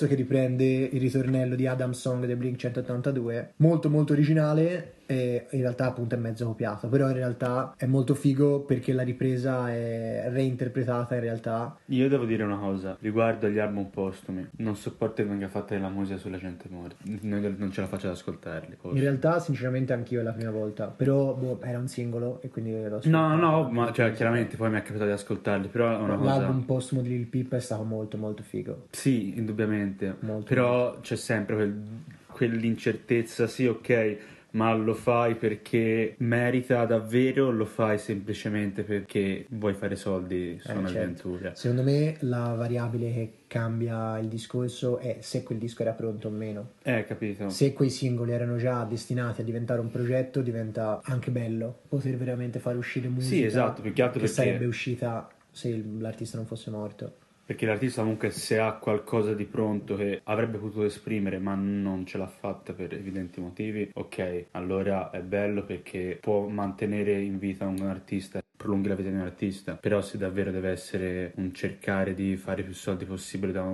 pezzo 0.00 0.06
che 0.06 0.14
riprende 0.14 0.64
il 0.64 1.00
ritornello 1.00 1.54
di 1.54 1.66
Adam 1.66 1.90
Song 1.90 2.24
dei 2.24 2.36
Blink 2.36 2.56
182, 2.56 3.52
molto 3.56 3.90
molto 3.90 4.12
originale 4.14 4.94
e 5.10 5.46
in 5.50 5.60
realtà 5.62 5.86
appunto 5.86 6.14
è 6.14 6.18
mezzo 6.18 6.46
copiato, 6.46 6.86
però 6.88 7.08
in 7.08 7.14
realtà 7.14 7.74
è 7.76 7.84
molto 7.86 8.14
figo 8.14 8.60
perché 8.60 8.92
la 8.92 9.02
ripresa 9.02 9.68
è 9.68 10.28
reinterpretata 10.30 11.16
in 11.16 11.20
realtà. 11.20 11.76
Io 11.86 12.08
devo 12.08 12.24
dire 12.24 12.44
una 12.44 12.58
cosa 12.58 12.96
riguardo 13.00 13.46
agli 13.46 13.58
album 13.58 13.86
postumi. 13.86 14.46
Non 14.58 14.76
sopporto 14.76 15.22
che 15.22 15.28
venga 15.28 15.48
fatta 15.48 15.74
della 15.74 15.88
musica 15.88 16.16
sulla 16.16 16.38
gente 16.38 16.66
morta. 16.70 16.94
Non 17.22 17.56
non 17.58 17.72
ce 17.72 17.80
la 17.80 17.88
faccio 17.88 18.06
ad 18.06 18.12
ascoltarli. 18.12 18.76
forse. 18.80 18.96
In 18.96 19.02
realtà 19.02 19.40
sinceramente 19.40 19.92
anch'io 19.92 20.20
è 20.20 20.22
la 20.22 20.30
prima 20.32 20.52
volta, 20.52 20.86
però 20.86 21.34
boh, 21.34 21.60
era 21.60 21.78
un 21.78 21.88
singolo 21.88 22.40
e 22.40 22.48
quindi 22.48 22.70
l'ho 22.70 23.00
No, 23.06 23.34
no, 23.34 23.48
ascoltato. 23.62 23.68
ma 23.70 23.92
cioè, 23.92 24.12
chiaramente 24.12 24.56
poi 24.56 24.70
mi 24.70 24.76
è 24.78 24.82
capitato 24.82 25.06
di 25.06 25.12
ascoltarli, 25.12 25.66
però 25.66 25.90
è 25.90 26.00
una 26.00 26.14
cosa... 26.14 26.36
L'album 26.36 26.60
postumo 26.62 27.02
di 27.02 27.08
Lil 27.08 27.26
Peep 27.26 27.52
è 27.56 27.60
stato 27.60 27.82
molto 27.82 28.16
molto 28.16 28.44
figo. 28.44 28.86
Sì, 28.90 29.36
indubbiamente. 29.36 29.89
Molto. 30.20 30.44
Però 30.46 31.00
c'è 31.00 31.16
sempre 31.16 31.54
quel- 31.56 31.82
quell'incertezza, 32.26 33.46
sì, 33.46 33.66
ok, 33.66 34.16
ma 34.52 34.74
lo 34.74 34.94
fai 34.94 35.36
perché 35.36 36.14
merita 36.18 36.84
davvero 36.84 37.46
o 37.46 37.50
lo 37.50 37.64
fai 37.64 37.98
semplicemente 37.98 38.82
perché 38.82 39.46
vuoi 39.50 39.74
fare 39.74 39.94
soldi 39.94 40.58
su 40.60 40.70
Eh, 40.72 40.76
un'avventura? 40.76 41.40
certo. 41.42 41.58
Secondo 41.60 41.82
me 41.84 42.16
la 42.20 42.54
variabile 42.56 43.12
che 43.12 43.32
cambia 43.46 44.18
il 44.18 44.26
discorso 44.26 44.98
è 44.98 45.18
se 45.20 45.44
quel 45.44 45.58
disco 45.58 45.82
era 45.82 45.92
pronto 45.92 46.26
o 46.28 46.30
meno. 46.32 46.70
Eh, 46.82 47.04
capito. 47.04 47.48
Se 47.48 47.72
quei 47.72 47.90
singoli 47.90 48.32
erano 48.32 48.56
già 48.56 48.82
destinati 48.84 49.40
a 49.40 49.44
diventare 49.44 49.80
un 49.80 49.90
progetto, 49.90 50.40
diventa 50.40 51.00
anche 51.04 51.30
bello 51.30 51.82
poter 51.88 52.16
veramente 52.16 52.58
fare 52.58 52.76
uscire 52.76 53.06
musica. 53.08 53.34
Sì, 53.36 53.44
esatto, 53.44 53.82
più 53.82 53.92
che 53.92 54.02
altro 54.02 54.18
che 54.20 54.26
perché- 54.26 54.42
sarebbe 54.42 54.66
uscita 54.66 55.28
se 55.52 55.80
l'artista 55.98 56.36
non 56.38 56.46
fosse 56.46 56.70
morto. 56.70 57.12
Perché 57.50 57.66
l'artista 57.66 58.02
comunque 58.02 58.30
se 58.30 58.60
ha 58.60 58.74
qualcosa 58.74 59.34
di 59.34 59.44
pronto 59.44 59.96
che 59.96 60.20
avrebbe 60.22 60.58
potuto 60.58 60.84
esprimere 60.84 61.40
ma 61.40 61.56
non 61.56 62.06
ce 62.06 62.16
l'ha 62.16 62.28
fatta 62.28 62.72
per 62.72 62.94
evidenti 62.94 63.40
motivi, 63.40 63.90
ok, 63.92 64.44
allora 64.52 65.10
è 65.10 65.20
bello 65.20 65.64
perché 65.64 66.16
può 66.20 66.46
mantenere 66.46 67.20
in 67.20 67.40
vita 67.40 67.66
un 67.66 67.80
artista, 67.88 68.40
prolunghi 68.56 68.88
la 68.88 68.94
vita 68.94 69.08
di 69.08 69.16
un 69.16 69.22
artista, 69.22 69.74
però 69.74 70.00
se 70.00 70.16
davvero 70.16 70.52
deve 70.52 70.70
essere 70.70 71.32
un 71.36 71.52
cercare 71.52 72.14
di 72.14 72.36
fare 72.36 72.62
più 72.62 72.74
soldi 72.74 73.04
possibile 73.04 73.50
da 73.50 73.64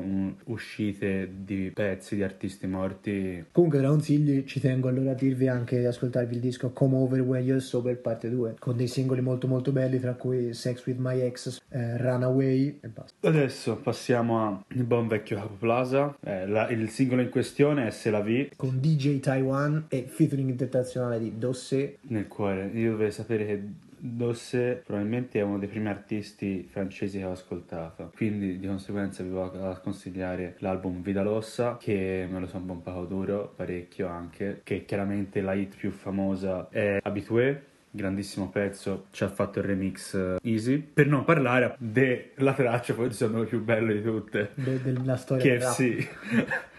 uscite 0.44 1.28
di 1.44 1.70
pezzi 1.74 2.14
di 2.14 2.22
artisti 2.22 2.66
morti, 2.66 3.44
Comunque 3.52 3.78
tra 3.80 3.88
consigli 3.88 4.44
ci 4.44 4.58
tengo 4.58 4.88
allora 4.88 5.10
a 5.10 5.14
dirvi 5.14 5.48
anche 5.48 5.80
di 5.80 5.84
ascoltarvi 5.84 6.34
il 6.34 6.40
disco 6.40 6.70
Come 6.70 6.96
Over 6.96 7.20
When 7.20 7.44
You're 7.44 7.60
Sober 7.60 7.98
parte 7.98 8.30
2 8.30 8.56
con 8.58 8.76
dei 8.76 8.86
singoli 8.86 9.20
molto 9.20 9.46
molto 9.48 9.70
belli 9.72 9.98
tra 9.98 10.14
cui 10.14 10.54
Sex 10.54 10.86
With 10.86 10.98
My 10.98 11.20
Ex, 11.20 11.60
eh, 11.68 11.98
Runaway 11.98 12.78
e 12.80 12.88
basta. 12.88 13.28
Adesso 13.28 13.65
passiamo 13.74 14.46
a 14.46 14.62
il 14.68 14.84
buon 14.84 15.08
vecchio 15.08 15.36
Capo 15.36 15.54
Plaza. 15.58 16.16
Eh, 16.20 16.46
la- 16.46 16.68
il 16.68 16.88
singolo 16.88 17.22
in 17.22 17.28
questione 17.30 17.88
è 17.88 17.90
Se 17.90 18.10
la 18.10 18.20
vi 18.20 18.48
Con 18.56 18.78
DJ 18.80 19.18
Taiwan 19.18 19.86
e 19.88 20.04
featuring 20.06 20.48
internazionale 20.50 21.18
di 21.18 21.36
Dosse 21.36 21.98
nel 22.02 22.28
cuore. 22.28 22.70
Io 22.74 22.92
dovrei 22.92 23.10
sapere 23.10 23.44
che 23.46 23.62
Dosse 23.98 24.82
probabilmente 24.84 25.40
è 25.40 25.42
uno 25.42 25.58
dei 25.58 25.68
primi 25.68 25.88
artisti 25.88 26.68
francesi 26.70 27.18
che 27.18 27.24
ho 27.24 27.32
ascoltato. 27.32 28.12
Quindi 28.14 28.58
di 28.58 28.66
conseguenza 28.66 29.22
vi 29.22 29.30
vado 29.30 29.66
a 29.68 29.76
consigliare 29.78 30.54
l'album 30.58 31.02
Vida 31.02 31.22
Lossa, 31.22 31.76
che 31.80 32.28
me 32.30 32.38
lo 32.38 32.46
sono 32.46 32.66
pompato 32.66 33.04
duro, 33.06 33.52
parecchio 33.56 34.06
anche. 34.06 34.60
Che 34.62 34.84
chiaramente 34.84 35.40
la 35.40 35.54
hit 35.54 35.74
più 35.76 35.90
famosa 35.90 36.68
è 36.70 37.00
Habitué. 37.02 37.74
Grandissimo 37.96 38.50
pezzo, 38.50 39.06
ci 39.10 39.24
ha 39.24 39.28
fatto 39.28 39.58
il 39.58 39.64
remix 39.64 40.12
eh, 40.12 40.36
Easy. 40.42 40.76
Per 40.78 41.06
non 41.06 41.24
parlare 41.24 41.76
della 41.78 42.52
traccia, 42.52 42.92
forse 42.92 43.12
secondo 43.16 43.40
me 43.40 43.46
più 43.46 43.64
bello 43.64 43.90
di 43.90 44.02
tutte. 44.02 44.50
de- 44.54 44.82
della 44.82 45.16
storia 45.16 45.58
KFC. 45.58 46.08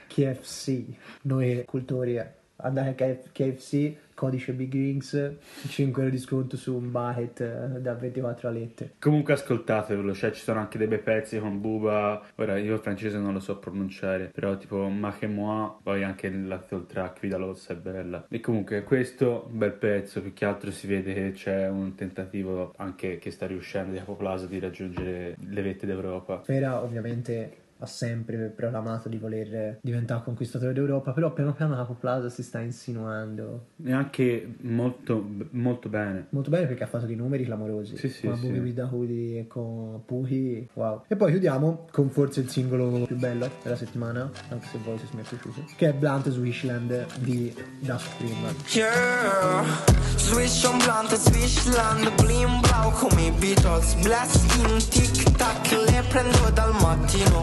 KFC, 0.08 0.84
noi 1.24 1.64
cultori. 1.66 2.22
Andare 2.58 2.90
a 2.90 2.94
KF- 2.94 3.32
KFC, 3.32 3.94
codice 4.14 4.54
Big 4.54 4.72
Rings, 4.74 5.36
5 5.68 6.02
euro 6.02 6.14
di 6.14 6.20
sconto 6.20 6.58
su 6.58 6.76
un 6.76 6.92
bucket 6.92 7.40
eh, 7.42 7.82
da 7.82 7.94
24 7.94 8.48
alette. 8.48 8.94
Comunque 9.00 9.34
ascoltatevelo, 9.34 10.14
cioè 10.14 10.32
ci 10.32 10.42
sono 10.42 10.60
anche 10.60 10.78
dei 10.78 10.88
bei 10.88 11.00
pezzi 11.00 11.40
con 11.40 11.62
Buba, 11.62 12.22
ora 12.36 12.58
io 12.58 12.76
il 12.76 12.80
francese 12.80 13.18
non 13.18 13.34
lo 13.34 13.40
so 13.40 13.58
pronunciare, 13.58 14.32
però 14.34 14.58
tipo 14.58 14.88
Ma 14.90 15.14
che 15.14 15.28
moi, 15.28 15.70
poi 15.84 16.04
anche 16.04 16.30
la 16.30 16.58
track 16.58 17.20
Vida 17.20 17.38
Lossa 17.38 17.74
è 17.74 17.76
bella. 17.76 18.26
E 18.30 18.40
comunque 18.40 18.84
questo 18.84 19.48
bel 19.52 19.74
pezzo, 19.74 20.22
più 20.22 20.34
che 20.34 20.46
altro 20.46 20.72
si 20.72 20.88
vede 20.88 21.14
che 21.14 21.32
c'è 21.34 21.68
un 21.68 21.96
tentativo 21.96 22.74
anche 22.78 23.18
che 23.20 23.32
sta 23.32 23.46
riuscendo 23.46 23.92
di 23.92 23.98
Capo 23.98 24.16
Plaza 24.16 24.48
di 24.48 24.60
raggiungere 24.60 25.36
le 25.38 25.62
vette 25.62 25.86
d'Europa. 25.86 26.42
Fera 26.44 26.82
ovviamente 26.82 27.66
ha 27.80 27.86
sempre 27.86 28.52
proclamato 28.56 29.10
di 29.10 29.18
voler 29.18 29.80
diventare 29.82 30.24
conquistatore 30.24 30.74
d'Europa, 30.74 31.12
però 31.12 31.32
piano 31.34 31.54
piano 31.54 31.76
Capo 31.76 31.94
Plaza 31.94 32.30
si 32.30 32.44
sta 32.44 32.60
insinuando 32.60 33.68
E 33.84 33.92
anche 33.92 34.56
molto, 34.62 35.24
molto 35.52 35.90
bene. 35.90 36.28
molto 36.30 36.50
bene 36.50 36.66
perché 36.66 36.84
ha 36.84 36.88
fatto 36.88 37.06
dei 37.06 37.16
numeri 37.16 37.44
clamorosi 37.46 37.98
Sì, 37.98 38.10
sì, 38.10 38.28
con 38.28 38.38
sì. 38.38 38.74
The 38.74 38.82
Hoodie 38.82 39.40
e 39.42 39.48
con 39.48 40.04
Puhi, 40.06 40.70
wow. 40.74 41.04
E 41.08 41.16
poi 41.16 41.32
chiudiamo 41.32 41.88
con 41.92 42.10
forse 42.10 42.42
il 42.42 42.50
singolo 42.50 43.06
più 43.06 43.16
bello 43.16 43.50
della 43.64 43.76
settimana, 43.76 44.30
anche 44.50 44.68
se 44.68 44.78
Voices 44.84 45.12
mi 45.12 45.22
è 45.22 45.26
piaciuto, 45.28 45.64
che 45.76 45.90
è 45.90 45.94
Blunt 45.94 46.30
Swishland 46.30 47.06
di 47.20 47.54
Da 47.80 47.98
Supreme. 47.98 48.54
Yeah. 48.74 49.64
Swish 50.16 50.64
on 50.64 50.78
blunt, 50.80 51.14
swishland, 51.16 52.14
blim 52.22 52.60
blau 52.62 52.92
come 52.92 53.28
i 53.28 53.32
Beatles 53.32 53.96
Blast 54.02 54.56
in 54.58 54.78
tic 54.90 55.32
tac, 55.38 55.72
le 55.72 56.04
prendo 56.10 56.50
dal 56.54 56.74
mattino 56.82 57.40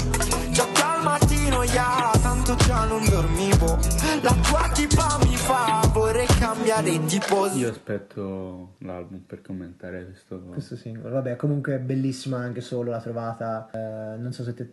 Già 0.51 0.67
dal 0.73 1.03
mattino, 1.03 1.63
yeah, 1.65 2.11
tanto 2.45 2.63
già 2.65 2.85
non 2.85 3.03
dormivo 3.09 3.79
La 4.23 4.35
tua 4.43 4.69
tipa 4.73 5.19
mi 5.27 5.35
fa, 5.37 5.89
vorrei 5.93 6.27
cambiare 6.27 7.03
tipo 7.07 7.47
Io 7.55 7.71
aspetto 7.71 8.75
l'album 8.79 9.21
per 9.27 9.41
commentare 9.43 10.05
questo. 10.05 10.41
Questo 10.41 10.77
singolo, 10.77 11.15
vabbè, 11.15 11.37
comunque 11.37 11.75
è 11.75 11.79
bellissima 11.79 12.39
anche 12.39 12.61
solo 12.61 12.91
la 12.91 13.01
trovata. 13.01 13.69
eh, 13.73 14.17
non 14.19 14.33
so 14.33 14.43
se 14.43 14.55
te, 14.55 14.73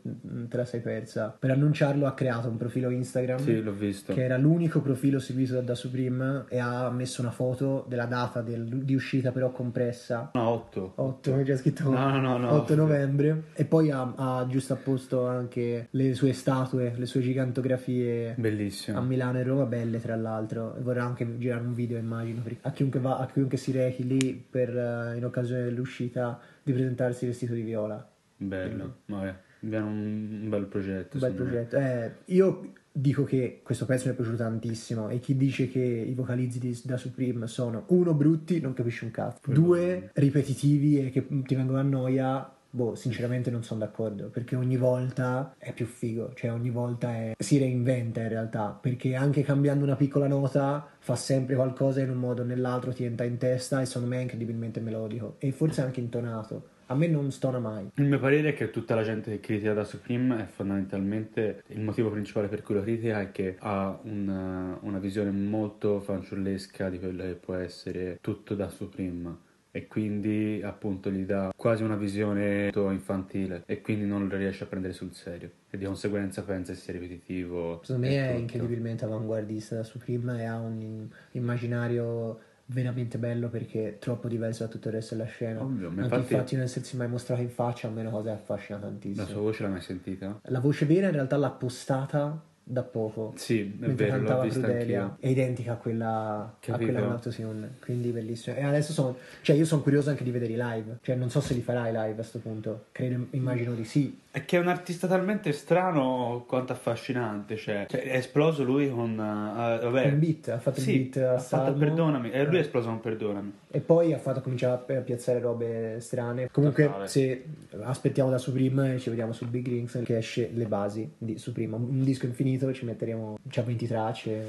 te 0.50 0.58
la 0.58 0.66
sei 0.66 0.82
persa. 0.82 1.36
Per 1.38 1.50
annunciarlo 1.52 2.06
ha 2.08 2.14
creato 2.14 2.48
un 2.50 2.58
profilo 2.58 2.90
Instagram. 2.90 3.40
Sì, 3.40 3.62
l'ho 3.62 3.72
visto. 3.74 4.14
Che 4.14 4.24
era 4.24 4.38
l'unico 4.38 4.82
profilo 4.82 5.20
seguito 5.20 5.54
da 5.56 5.62
Da 5.62 5.76
Supreme 5.76 6.46
e 6.50 6.60
ha 6.60 6.90
messo 6.90 7.22
una 7.22 7.32
foto 7.32 7.86
della 7.88 8.06
data 8.06 8.42
del- 8.42 8.66
di 8.84 8.96
uscita, 8.96 9.32
però 9.32 9.52
compressa. 9.52 10.32
No, 10.34 10.50
8. 10.50 10.94
8, 10.96 11.42
c'è 11.44 11.58
scritto 11.58 11.90
No, 11.90 12.10
no, 12.10 12.20
no, 12.20 12.38
no. 12.38 12.52
8 12.54 12.76
novembre. 12.76 13.44
E 13.54 13.66
poi 13.66 13.92
ha, 13.92 14.14
ha 14.16 14.46
giusto 14.48 14.74
apposto 14.74 15.26
anche 15.28 15.88
le 15.92 16.14
sue 16.14 16.34
statue, 16.34 16.94
le 16.96 17.06
sue 17.06 17.22
gigantografie 17.62 18.34
Bellissimo. 18.38 18.97
a 18.97 19.02
Milano 19.02 19.39
e 19.39 19.43
Roma, 19.43 19.65
belle 19.65 20.00
tra 20.02 20.15
l'altro. 20.15 20.76
Vorrà 20.80 21.04
anche 21.04 21.38
girare 21.38 21.62
un 21.62 21.74
video, 21.74 21.97
immagino, 21.97 22.43
a 22.62 22.71
chiunque, 22.71 23.00
va, 23.00 23.19
a 23.19 23.28
chiunque 23.28 23.58
si 23.58 23.71
rechi 23.71 24.06
lì 24.06 24.45
per, 24.50 24.76
eh, 24.76 25.17
in 25.17 25.24
occasione 25.24 25.63
dell'uscita 25.63 26.39
di 26.62 26.74
presentarsi 26.74 27.26
vestito 27.26 27.54
di 27.54 27.62
viola. 27.62 28.06
Bello, 28.36 28.97
vabbè, 29.06 29.36
abbiamo 29.63 29.88
un, 29.88 30.39
un 30.43 30.50
bel 30.50 30.65
progetto. 30.65 31.17
Un 31.17 31.21
bel 31.21 31.34
progetto. 31.34 31.78
Eh, 31.78 32.12
io 32.26 32.74
dico 32.93 33.24
che 33.24 33.62
questo 33.63 33.86
pezzo 33.86 34.08
mi 34.08 34.13
è 34.13 34.15
piaciuto 34.15 34.38
tantissimo 34.38 35.08
e 35.08 35.19
chi 35.19 35.38
dice 35.38 35.69
che 35.69 35.80
i 35.80 36.13
vocalizzi 36.13 36.60
di, 36.60 36.78
da 36.84 36.97
Supreme 36.97 37.47
sono 37.47 37.86
uno 37.88 38.13
brutti 38.13 38.60
non 38.60 38.74
capisce 38.74 39.06
un 39.06 39.12
cazzo, 39.12 39.50
due 39.50 40.10
ripetitivi 40.13 41.06
e 41.06 41.10
che 41.10 41.26
ti 41.26 41.56
vengono 41.56 41.80
a 41.80 41.84
noia 41.84 42.54
boh, 42.72 42.96
sinceramente 42.96 43.52
non 43.52 43.64
sono 43.64 43.82
d'accordo, 43.82 44.30
perché 44.30 44.56
ogni 44.56 44.78
volta 44.78 45.54
è 45.58 45.74
più 45.74 45.86
figo, 45.86 46.34
cioè 46.34 46.52
ogni 46.52 46.70
volta 46.70 47.14
è... 47.14 47.34
si 47.38 47.58
reinventa 47.58 48.22
in 48.22 48.30
realtà, 48.30 48.78
perché 48.82 49.14
anche 49.16 49.44
cambiando 49.44 49.84
una 49.84 49.96
piccola 49.96 50.28
nota 50.28 50.88
fa 50.98 51.16
sempre 51.16 51.56
qualcosa 51.56 52.02
in 52.02 52.10
un 52.10 52.18
modo 52.18 52.42
o 52.42 52.46
nell'altro, 52.46 52.94
ti 52.94 53.04
entra 53.04 53.26
in 53.26 53.38
testa 53.38 53.82
e 53.82 53.86
secondo 53.86 54.08
me 54.08 54.20
è 54.20 54.22
incredibilmente 54.22 54.80
melodico 54.80 55.36
e 55.38 55.52
forse 55.52 55.82
anche 55.82 56.00
intonato. 56.00 56.70
A 56.88 56.96
me 56.96 57.08
non 57.08 57.32
stona 57.32 57.58
mai. 57.58 57.90
Il 57.96 58.04
mio 58.04 58.20
parere 58.20 58.50
è 58.50 58.54
che 58.54 58.70
tutta 58.70 58.96
la 58.96 59.04
gente 59.04 59.32
che 59.32 59.40
critica 59.40 59.72
da 59.72 59.86
Supreme 59.86 60.42
è 60.42 60.46
fondamentalmente 60.46 61.64
il 61.68 61.80
motivo 61.80 62.10
principale 62.10 62.50
per 62.50 62.64
cui 62.64 62.76
lo 62.76 62.82
critica 62.82 63.22
è 63.22 63.32
che 63.32 63.56
ha 63.60 63.98
una, 64.04 64.78
una 64.82 65.00
visione 65.00 65.32
molto 65.32 66.02
fanciullesca 66.02 66.90
di 66.90 67.00
quello 67.00 67.24
che 67.24 67.36
può 67.36 67.54
essere 67.54 68.18
tutto 68.20 68.56
da 68.56 68.68
Supreme 68.68 69.50
e 69.72 69.88
quindi 69.88 70.62
appunto 70.64 71.10
gli 71.10 71.24
dà 71.26 71.54
quasi 71.56 71.84
una 71.84 71.96
visione 71.96 72.72
infantile 72.74 73.64
e 73.66 73.82
quindi 73.82 74.06
non 74.06 74.28
lo 74.28 74.36
riesce 74.36 74.66
a 74.66 74.68
prendere 74.68 74.94
sul 74.94 75.14
serio 75.14 75.50
e 75.70 75.78
di 75.78 75.86
conseguenza 75.86 76.44
pensa 76.44 76.74
sia 76.74 76.94
ripetitivo. 76.94 77.80
Secondo 77.84 78.08
me 78.08 78.28
è 78.30 78.34
incredibilmente 78.34 79.06
avanguardista 79.06 79.76
da 79.76 79.84
Supreme 79.84 80.42
e 80.42 80.46
ha 80.46 80.58
un 80.60 81.08
immaginario 81.32 82.40
veramente 82.66 83.18
bello 83.18 83.50
perché 83.50 83.90
è 83.90 83.98
troppo 83.98 84.28
diverso 84.28 84.64
da 84.64 84.70
tutto 84.70 84.88
il 84.90 84.94
resto 84.96 85.16
della 85.16 85.28
scena. 85.28 85.62
Ovvio, 85.62 85.90
Anche 85.90 86.16
infatti- 86.16 86.50
di 86.52 86.56
non 86.56 86.64
essersi 86.66 86.96
mai 86.98 87.08
mostrato 87.08 87.42
in 87.42 87.50
faccia 87.50 87.88
a 87.88 87.92
me 87.92 88.00
è 88.00 88.02
una 88.06 88.12
cosa 88.12 88.30
che 88.30 88.36
affascina 88.42 88.80
tantissimo. 88.80 89.26
La 89.26 89.32
sua 89.32 89.42
voce 89.42 89.64
l'hai 89.64 89.72
mai 89.72 89.82
sentita? 89.82 90.40
La 90.44 90.60
voce 90.60 90.86
vera 90.86 91.08
in 91.08 91.14
realtà 91.14 91.38
l'ha 91.38 91.52
postata 91.52 92.42
da 92.72 92.84
poco. 92.84 93.34
Sì, 93.36 93.78
è 93.82 93.86
vero, 93.88 94.12
cantava 94.16 94.48
Crudelia. 94.48 95.02
anch'io. 95.04 95.18
È 95.20 95.28
identica 95.28 95.74
a 95.74 95.76
quella, 95.76 96.08
a 96.08 96.56
Capito. 96.60 96.92
quella 96.92 97.06
con 97.06 97.12
Autotune. 97.12 97.76
Quindi 97.82 98.10
bellissimo. 98.12 98.56
E 98.56 98.64
adesso 98.64 98.94
sono. 98.94 99.18
Cioè, 99.42 99.56
io 99.56 99.66
sono 99.66 99.82
curioso 99.82 100.10
anche 100.10 100.24
di 100.24 100.32
vedere 100.32 100.54
i 100.54 100.58
live. 100.58 100.98
Cioè, 101.02 101.16
non 101.16 101.30
so 101.30 101.42
se 101.42 101.54
li 101.54 101.62
farai 101.62 101.92
live 101.92 102.12
a 102.12 102.14
questo 102.14 102.40
punto. 102.40 102.86
Credo, 102.92 103.28
immagino 103.32 103.74
di 103.74 103.84
sì. 103.84 104.20
È 104.34 104.46
che 104.46 104.56
è 104.56 104.60
un 104.62 104.70
artista 104.70 105.08
talmente 105.08 105.52
strano 105.52 106.46
quanto 106.48 106.72
affascinante, 106.72 107.58
cioè, 107.58 107.86
cioè, 107.89 108.02
è 108.04 108.15
esploso 108.15 108.63
lui 108.63 108.89
con... 108.89 109.12
eh, 109.12 109.84
vabbè, 109.84 110.06
Un 110.06 110.20
beat, 110.20 110.48
ha 110.48 110.58
fatto 110.60 110.80
il 110.80 110.86
sì, 110.86 111.00
beat 111.00 111.17
al 111.17 111.36
ha 111.36 111.39
fatto. 111.39 111.74
Perdonami, 111.74 112.32
e 112.32 112.46
lui 112.46 112.56
Eh. 112.56 112.60
è 112.60 112.62
esploso 112.62 112.88
con 112.88 113.02
Perdonami. 113.02 113.52
E 113.70 113.80
poi 113.82 114.13
ha 114.13 114.17
fatto 114.17 114.39
cominciare 114.39 114.96
a 114.96 115.02
piazzare 115.02 115.39
robe 115.39 115.98
strane. 116.00 116.50
Comunque, 116.50 116.86
Totale. 116.86 117.08
se 117.08 117.44
aspettiamo 117.82 118.30
da 118.30 118.38
Supreme, 118.38 118.98
ci 119.00 119.10
vediamo 119.10 119.34
su 119.34 119.46
Big 119.50 119.67
Rings 119.67 120.00
che 120.06 120.15
esce 120.15 120.50
le 120.54 120.65
basi 120.65 121.12
di 121.17 121.38
Supreme. 121.38 121.76
Un 121.76 122.04
disco 122.06 122.26
infinito, 122.26 122.72
ci 122.74 122.86
metteremo. 122.86 123.38
C'ha 123.50 123.63
20 123.63 123.88
tracce. 123.88 124.44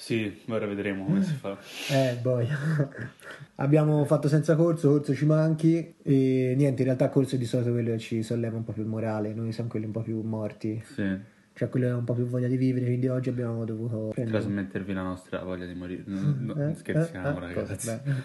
Sì, 0.00 0.42
ora 0.48 0.64
vedremo 0.66 1.04
come 1.06 1.22
si 1.24 1.34
fa. 1.34 1.58
Eh, 1.90 2.16
boia. 2.22 2.56
Abbiamo 3.56 4.04
fatto 4.04 4.28
senza 4.28 4.54
corso, 4.54 4.90
corso 4.90 5.12
ci 5.12 5.26
manchi. 5.26 5.94
E 6.02 6.54
niente, 6.56 6.82
in 6.82 6.86
realtà 6.86 7.08
corso 7.08 7.34
è 7.34 7.38
di 7.38 7.46
solito 7.46 7.72
quello 7.72 7.90
che 7.90 7.98
ci 7.98 8.22
solleva 8.22 8.56
un 8.56 8.62
po' 8.62 8.70
più 8.72 8.82
il 8.82 8.88
morale. 8.88 9.34
Noi 9.34 9.50
siamo 9.50 9.68
quelli 9.68 9.86
un 9.86 9.90
po' 9.92 10.02
più 10.02 10.20
morti. 10.22 10.80
Sì, 10.94 11.16
Cioè, 11.52 11.68
quello 11.68 11.86
che 11.86 11.92
ha 11.92 11.96
un 11.96 12.04
po' 12.04 12.14
più 12.14 12.26
voglia 12.26 12.46
di 12.46 12.56
vivere. 12.56 12.86
Quindi 12.86 13.08
oggi 13.08 13.28
abbiamo 13.28 13.64
dovuto 13.64 14.10
prendere. 14.14 14.38
trasmettervi 14.38 14.92
la 14.92 15.02
nostra 15.02 15.42
voglia 15.42 15.66
di 15.66 15.74
morire. 15.74 16.04
No, 16.06 16.36
no, 16.38 16.68
Eh, 16.70 16.74
scherziamo 16.74 17.40
eh, 17.40 17.50
eh, 17.50 17.54
ragazzi. 17.54 17.86
bene. 18.04 18.22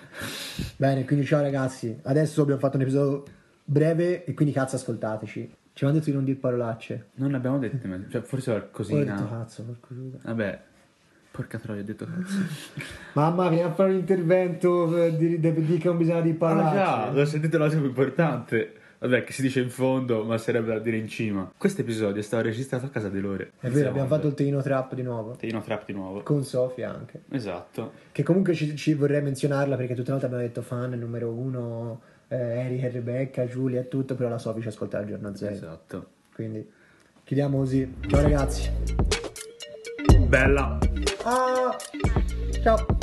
Bene, 0.77 1.05
quindi 1.05 1.25
ciao 1.25 1.41
ragazzi. 1.41 1.97
Adesso 2.03 2.41
abbiamo 2.43 2.59
fatto 2.59 2.75
un 2.77 2.83
episodio 2.83 3.23
breve 3.65 4.25
e 4.25 4.33
quindi 4.35 4.53
cazzo 4.53 4.75
ascoltateci. 4.75 5.55
Ci 5.73 5.83
hanno 5.85 5.93
detto 5.93 6.05
di 6.05 6.11
non 6.15 6.23
dire 6.23 6.37
parolacce. 6.37 7.07
Non 7.15 7.31
ne 7.31 7.37
abbiamo 7.37 7.57
dette, 7.57 7.87
ma- 7.87 7.99
cioè 8.07 8.21
forse 8.21 8.51
Ora 8.51 8.59
ho 8.59 8.61
detto 8.61 8.83
qualcosina. 8.83 9.27
cazzo, 9.27 9.77
giuda. 9.89 10.17
Vabbè, 10.21 10.61
porca 11.33 11.57
troia, 11.57 11.81
ho 11.81 11.83
detto 11.83 12.05
cazzo. 12.05 12.37
Mamma, 13.13 13.49
vieni 13.49 13.63
a 13.63 13.71
fare 13.71 13.89
un 13.89 13.97
intervento 13.97 14.95
eh, 14.95 15.15
di, 15.17 15.39
di, 15.39 15.65
di 15.65 15.77
che 15.79 15.87
non 15.87 15.97
bisogna 15.97 16.21
dire 16.21 16.37
Ah 16.39 16.71
già, 16.71 17.11
l'ho 17.11 17.25
sentito 17.25 17.57
la 17.57 17.65
cosa 17.65 17.79
più 17.79 17.87
importante. 17.87 18.73
Vabbè, 18.99 19.23
che 19.25 19.33
si 19.33 19.41
dice 19.41 19.59
in 19.59 19.69
fondo, 19.69 20.23
ma 20.23 20.37
sarebbe 20.37 20.67
da 20.67 20.79
dire 20.79 20.95
in 20.95 21.09
cima. 21.09 21.51
Questo 21.57 21.81
episodio 21.81 22.21
è 22.21 22.23
stato 22.23 22.43
registrato 22.43 22.85
a 22.85 22.89
casa 22.89 23.09
di 23.09 23.19
loro. 23.19 23.47
È 23.59 23.67
vero, 23.67 23.89
abbiamo 23.89 24.07
fatto 24.07 24.27
il 24.27 24.33
Teino 24.33 24.61
Trap 24.61 24.93
di 24.93 25.01
nuovo. 25.01 25.31
Teino 25.31 25.59
Trap 25.59 25.85
di 25.85 25.91
nuovo. 25.93 26.21
Con 26.21 26.45
Sofia 26.45 26.93
anche. 26.93 27.23
Esatto. 27.31 27.93
Che 28.11 28.23
comunque 28.23 28.53
ci, 28.53 28.77
ci 28.77 28.93
vorrei 28.93 29.21
menzionarla 29.21 29.75
perché 29.75 29.93
tutte 29.95 30.05
le 30.05 30.11
volte 30.11 30.25
abbiamo 30.27 30.43
detto 30.43 30.61
fan 30.61 30.91
numero 30.91 31.31
uno, 31.31 31.99
eh, 32.29 32.37
Erika 32.37 32.85
e 32.85 32.91
Rebecca, 32.91 33.45
Giulia 33.45 33.81
e 33.81 33.87
tutto, 33.89 34.15
però 34.15 34.29
la 34.29 34.37
Sofia 34.37 34.61
ci 34.61 34.67
ascolta 34.69 34.99
al 34.99 35.05
giorno 35.07 35.35
zero. 35.35 35.53
Esatto. 35.53 36.07
Quindi 36.33 36.65
chiudiamo 37.25 37.57
così. 37.57 37.95
Ciao 38.07 38.21
ragazzi. 38.21 38.71
Bella. 40.27 40.92
Ah, 41.25 41.77
ciao. 42.63 43.02